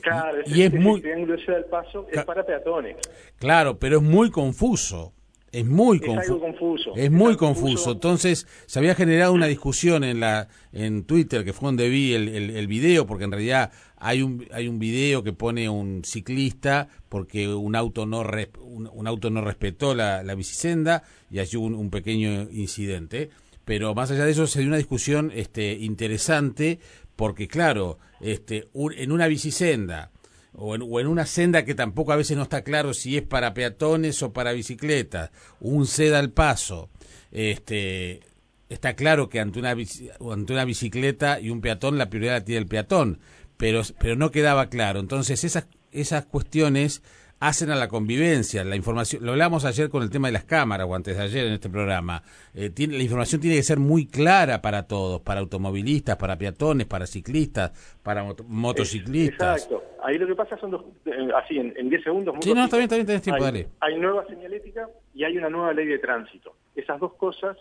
Claro, 0.00 0.38
y, 0.46 0.62
es 0.62 0.72
muy 0.74 1.00
triángulo 1.00 1.36
de 1.36 1.44
seda 1.44 1.56
al 1.56 1.64
paso 1.66 2.06
es 2.10 2.24
para 2.24 2.44
peatones. 2.44 2.96
Claro, 3.38 3.78
pero 3.78 3.98
es 3.98 4.02
muy 4.02 4.30
confuso. 4.30 5.12
Es 5.54 5.64
muy 5.64 6.00
confuso. 6.00 6.92
Es, 6.96 7.12
muy 7.12 7.36
confuso. 7.36 7.92
Entonces, 7.92 8.46
se 8.66 8.78
había 8.80 8.96
generado 8.96 9.32
una 9.32 9.46
discusión 9.46 10.02
en 10.02 10.18
la 10.18 10.48
en 10.72 11.04
Twitter, 11.04 11.44
que 11.44 11.52
fue 11.52 11.68
donde 11.68 11.88
vi 11.88 12.12
el, 12.12 12.28
el, 12.28 12.66
video, 12.66 13.06
porque 13.06 13.22
en 13.22 13.30
realidad 13.30 13.70
hay 13.96 14.22
un 14.22 14.44
hay 14.50 14.66
un 14.66 14.80
video 14.80 15.22
que 15.22 15.32
pone 15.32 15.68
un 15.68 16.02
ciclista 16.04 16.88
porque 17.08 17.46
un 17.46 17.76
auto 17.76 18.04
no 18.04 18.24
un, 18.62 19.06
auto 19.06 19.30
no 19.30 19.42
respetó 19.42 19.94
la, 19.94 20.24
la 20.24 20.34
bicisenda 20.34 21.04
y 21.30 21.38
allí 21.38 21.56
hubo 21.56 21.66
un, 21.66 21.90
pequeño 21.90 22.50
incidente. 22.50 23.30
Pero 23.64 23.94
más 23.94 24.10
allá 24.10 24.24
de 24.24 24.32
eso 24.32 24.48
se 24.48 24.58
dio 24.58 24.68
una 24.68 24.78
discusión 24.78 25.30
este 25.32 25.72
interesante 25.74 26.80
porque 27.14 27.46
claro, 27.46 27.98
este 28.20 28.68
en 28.74 29.12
una 29.12 29.28
bicisenda 29.28 30.10
o 30.56 30.74
en, 30.74 31.06
una 31.06 31.26
senda 31.26 31.64
que 31.64 31.74
tampoco 31.74 32.12
a 32.12 32.16
veces 32.16 32.36
no 32.36 32.44
está 32.44 32.62
claro 32.62 32.94
si 32.94 33.16
es 33.16 33.22
para 33.22 33.54
peatones 33.54 34.22
o 34.22 34.32
para 34.32 34.52
bicicletas, 34.52 35.30
un 35.60 35.86
seda 35.86 36.18
al 36.18 36.30
paso, 36.30 36.90
este, 37.32 38.20
está 38.68 38.94
claro 38.94 39.28
que 39.28 39.40
ante 39.40 39.58
una, 39.58 39.70
ante 39.70 40.52
una 40.52 40.64
bicicleta 40.64 41.40
y 41.40 41.50
un 41.50 41.60
peatón 41.60 41.98
la 41.98 42.08
prioridad 42.08 42.34
la 42.34 42.44
tiene 42.44 42.60
el 42.60 42.66
peatón, 42.66 43.18
pero, 43.56 43.82
pero 43.98 44.16
no 44.16 44.30
quedaba 44.30 44.68
claro. 44.68 45.00
Entonces 45.00 45.44
esas, 45.44 45.66
esas 45.90 46.26
cuestiones 46.26 47.02
hacen 47.40 47.70
a 47.70 47.76
la 47.76 47.88
convivencia. 47.88 48.64
La 48.64 48.76
información, 48.76 49.24
lo 49.24 49.32
hablamos 49.32 49.64
ayer 49.64 49.90
con 49.90 50.02
el 50.02 50.10
tema 50.10 50.28
de 50.28 50.32
las 50.32 50.44
cámaras 50.44 50.86
o 50.88 50.94
antes 50.94 51.16
de 51.16 51.22
ayer 51.22 51.46
en 51.46 51.52
este 51.54 51.68
programa. 51.68 52.22
Eh, 52.54 52.70
tiene, 52.70 52.96
la 52.96 53.02
información 53.02 53.40
tiene 53.40 53.56
que 53.56 53.62
ser 53.62 53.78
muy 53.78 54.06
clara 54.06 54.62
para 54.62 54.84
todos, 54.84 55.20
para 55.20 55.40
automovilistas, 55.40 56.16
para 56.16 56.38
peatones, 56.38 56.86
para 56.86 57.06
ciclistas, 57.06 57.72
para 58.02 58.24
motociclistas. 58.46 59.64
Exacto. 59.64 59.93
Ahí 60.04 60.18
lo 60.18 60.26
que 60.26 60.34
pasa 60.34 60.58
son 60.58 60.70
dos, 60.70 60.84
eh, 61.06 61.28
así 61.34 61.58
en 61.58 61.88
10 61.88 62.04
segundos. 62.04 62.36
Sí, 62.40 62.52
no, 62.52 62.64
está 62.64 62.76
bien, 62.76 62.84
está 62.84 62.96
bien, 62.96 63.06
tenés 63.06 63.22
tiempo, 63.22 63.42
hay, 63.42 63.52
dale. 63.52 63.68
Hay 63.80 63.98
nueva 63.98 64.26
señalética 64.26 64.86
y 65.14 65.24
hay 65.24 65.38
una 65.38 65.48
nueva 65.48 65.72
ley 65.72 65.86
de 65.86 65.98
tránsito. 65.98 66.54
Esas 66.76 67.00
dos 67.00 67.14
cosas, 67.14 67.56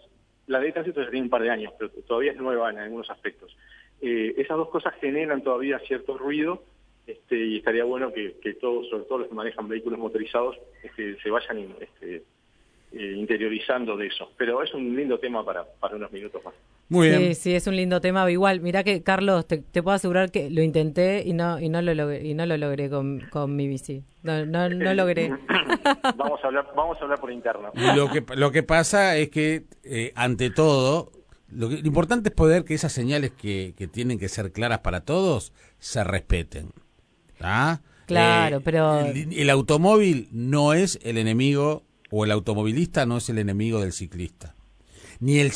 la 0.47 0.59
ley 0.59 0.67
de 0.67 0.73
tránsito 0.73 1.01
ya 1.01 1.09
tiene 1.09 1.23
un 1.23 1.29
par 1.29 1.41
de 1.41 1.49
años, 1.49 1.73
pero 1.79 1.89
todavía 2.05 2.33
es 2.33 2.37
nueva 2.37 2.69
en 2.69 2.79
algunos 2.79 3.09
aspectos. 3.09 3.55
Eh, 4.01 4.33
esas 4.37 4.57
dos 4.57 4.67
cosas 4.67 4.93
generan 4.95 5.41
todavía 5.41 5.79
cierto 5.87 6.17
ruido 6.17 6.63
este, 7.07 7.37
y 7.37 7.57
estaría 7.59 7.85
bueno 7.85 8.11
que, 8.11 8.57
todos, 8.59 8.89
sobre 8.89 9.05
todo 9.05 9.19
los 9.19 9.29
que 9.29 9.35
manejan 9.35 9.69
vehículos 9.69 9.97
motorizados, 9.97 10.57
este, 10.83 11.17
se 11.21 11.29
vayan 11.29 11.73
este, 11.79 12.23
eh, 12.93 13.15
interiorizando 13.17 13.97
de 13.97 14.07
eso. 14.07 14.31
Pero 14.37 14.61
es 14.61 14.73
un 14.73 14.95
lindo 14.95 15.19
tema 15.19 15.43
para, 15.43 15.65
para 15.79 15.95
unos 15.95 16.11
minutos 16.11 16.43
más. 16.43 16.53
Muy 16.89 17.09
bien. 17.09 17.19
Sí, 17.19 17.35
sí, 17.35 17.55
es 17.55 17.67
un 17.67 17.75
lindo 17.75 17.99
tema. 18.01 18.29
Igual, 18.29 18.61
mira 18.61 18.83
que, 18.83 19.03
Carlos, 19.03 19.47
te, 19.47 19.61
puedo 19.81 19.95
asegurar 19.95 20.31
que 20.31 20.49
lo 20.49 20.61
intenté 20.61 21.23
y 21.25 21.33
no 21.33 21.59
y 21.59 21.69
no 21.69 21.81
lo 21.81 21.93
logré, 21.93 22.25
y 22.25 22.33
no 22.33 22.45
lo 22.45 22.57
logré 22.57 22.89
con, 22.89 23.21
con 23.31 23.55
mi 23.55 23.67
bici. 23.67 24.03
No, 24.21 24.45
no, 24.45 24.69
no 24.69 24.93
logré. 24.93 25.29
vamos, 26.17 26.39
a 26.43 26.47
hablar, 26.47 26.67
vamos 26.75 26.97
a 26.99 27.03
hablar 27.03 27.19
por 27.19 27.31
interno. 27.31 27.71
Lo 27.95 28.09
que, 28.09 28.23
lo 28.35 28.51
que 28.51 28.63
pasa 28.63 29.17
es 29.17 29.29
que, 29.29 29.63
eh, 29.83 30.11
ante 30.15 30.49
todo, 30.49 31.11
lo, 31.49 31.69
lo, 31.69 31.77
importante 31.77 32.29
es 32.29 32.35
poder 32.35 32.63
que 32.63 32.73
esas 32.73 32.91
señales 32.91 33.31
que, 33.31 33.73
que 33.77 33.87
tienen 33.87 34.19
que 34.19 34.29
ser 34.29 34.51
claras 34.51 34.79
para 34.79 35.01
todos 35.01 35.53
se 35.79 36.03
respeten. 36.03 36.71
¿Ah? 37.41 37.81
Claro, 38.05 38.57
eh, 38.57 38.61
pero... 38.63 38.99
El, 38.99 39.49
automóvil 39.49 40.27
no 40.31 40.73
es 40.73 40.99
el 41.03 41.17
enemigo, 41.17 41.83
o 42.15 42.25
el 42.25 42.31
automovilista 42.31 43.07
no 43.07 43.17
es 43.17 43.27
el 43.29 43.39
enemigo 43.39 43.81
del 43.81 43.91
ciclista. 43.91 44.53
Ni 45.19 45.39
el, 45.39 45.51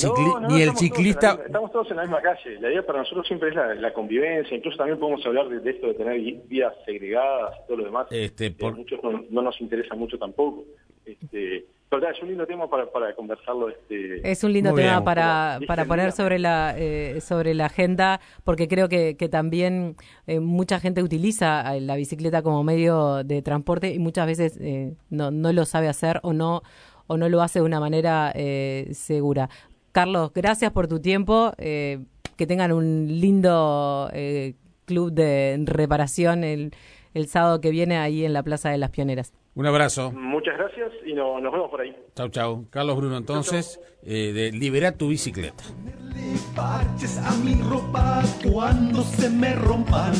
ni 0.50 0.62
el 0.64 0.76
ciclista... 0.76 1.40
estamos 1.46 1.72
todos 1.72 1.92
en 1.92 1.98
la 1.98 2.04
misma 2.04 2.20
calle. 2.20 2.60
La 2.60 2.72
idea 2.72 2.84
para 2.84 3.00
nosotros 3.00 3.28
siempre 3.28 3.50
es 3.50 3.56
la, 3.56 3.94
convivencia. 3.94 4.58
Incluso 4.58 4.78
también 4.78 4.98
podemos 4.98 5.24
hablar 5.24 5.50
de, 5.50 5.70
esto 5.70 5.88
de 5.88 5.94
tener 5.94 6.20
vías 6.48 6.74
segregadas 6.84 7.54
y 7.64 7.68
todo 7.68 7.78
lo 7.78 7.84
demás. 7.86 8.08
Este, 8.10 8.50
por... 8.50 8.76
muchos 8.76 9.00
no, 9.04 9.42
nos 9.44 9.62
interesa 9.62 9.94
mucho 9.94 10.18
tampoco. 10.18 10.66
Este, 11.06 11.68
Pero 11.90 12.10
es 12.10 12.22
un 12.22 12.28
lindo 12.28 12.46
tema 12.46 12.70
para, 12.70 12.92
para 12.92 13.16
conversarlo. 13.16 13.70
Este, 13.70 14.30
es 14.30 14.44
un 14.44 14.52
lindo 14.52 14.74
tema 14.74 14.92
bien. 14.94 15.04
para, 15.04 15.60
para 15.68 15.86
poner 15.86 16.12
sobre 16.12 16.38
la 16.38 16.76
eh, 16.78 17.22
sobre 17.22 17.54
la 17.54 17.68
agenda, 17.68 18.20
porque 18.44 18.68
creo 18.68 18.90
que, 18.90 19.16
que 19.16 19.30
también 19.30 19.96
eh, 20.28 20.40
mucha 20.42 20.80
gente 20.80 21.02
utiliza 21.02 21.76
eh, 21.76 21.82
la 21.82 21.96
bicicleta 21.96 22.42
como 22.42 22.64
medio 22.64 23.24
de 23.24 23.42
transporte 23.42 23.94
y 23.94 24.00
muchas 24.00 24.28
veces 24.28 24.58
eh, 24.60 24.96
no, 25.10 25.32
no 25.32 25.54
lo 25.54 25.64
sabe 25.66 25.88
hacer 25.88 26.20
o 26.24 26.34
no 26.34 26.62
o 27.08 27.16
no 27.16 27.30
lo 27.30 27.42
hace 27.42 27.60
de 27.60 27.66
una 27.66 27.80
manera 27.80 28.34
eh, 28.36 28.90
segura. 28.92 29.50
Carlos, 29.94 30.32
gracias 30.34 30.72
por 30.74 30.88
tu 30.88 31.00
tiempo. 31.00 31.54
eh, 31.58 32.00
que 32.38 32.46
tengan 32.46 32.72
un 32.72 33.08
lindo 33.08 34.10
eh, 34.14 34.54
club 34.86 35.12
de 35.12 35.60
reparación 35.66 36.44
el, 36.44 36.72
el 37.18 37.28
sábado 37.28 37.60
que 37.60 37.72
viene 37.72 37.98
ahí 37.98 38.24
en 38.26 38.34
la 38.34 38.44
Plaza 38.44 38.70
de 38.70 38.78
las 38.78 38.92
Pioneras. 38.92 39.34
Un 39.56 39.66
abrazo. 39.66 40.12
Muchas 40.12 40.56
gracias 40.56 40.92
y 41.04 41.14
no, 41.14 41.42
nos 41.42 41.52
vemos 41.52 41.72
por 41.72 41.82
ahí. 41.82 41.96
Chau, 42.16 42.30
chau. 42.30 42.68
Carlos 42.70 42.96
Bruno, 42.96 43.18
entonces, 43.18 43.74
chau, 43.74 43.84
chau. 43.84 43.94
Eh, 44.04 44.34
de 44.34 44.52
Libera 44.52 44.92
tu 44.92 45.08
bicicleta. 45.08 45.64
Ponerle 45.64 46.38
parches 46.56 47.18
a 47.18 47.32
mi 47.44 47.56
ropa 47.56 48.22
cuando 48.44 49.02
se 49.02 49.32
me 49.32 49.54
rompan. 49.54 50.14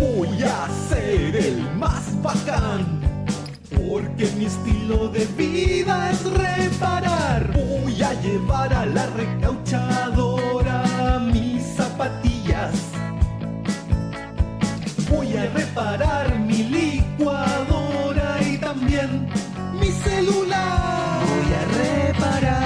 Voy 0.00 0.42
a 0.42 0.68
ser 0.68 1.36
el 1.36 1.62
más 1.76 2.20
bacán. 2.22 3.00
Porque 3.70 4.26
mi 4.36 4.46
estilo 4.46 5.06
de 5.08 5.26
vida 5.36 6.10
es 6.10 6.28
reparar. 6.28 7.52
Voy 7.52 8.02
a 8.02 8.20
llevar 8.20 8.74
a 8.74 8.84
la 8.84 9.06
recauchadora 9.10 11.20
mis 11.20 11.62
zapatillas 11.62 12.95
Voy 15.08 15.36
a 15.36 15.46
reparar 15.46 16.38
mi 16.38 16.64
licuadora 16.64 18.38
y 18.42 18.58
también 18.58 19.28
mi 19.80 19.88
celular. 19.88 21.20
Voy 21.24 21.52
a 21.54 22.08
reparar. 22.08 22.65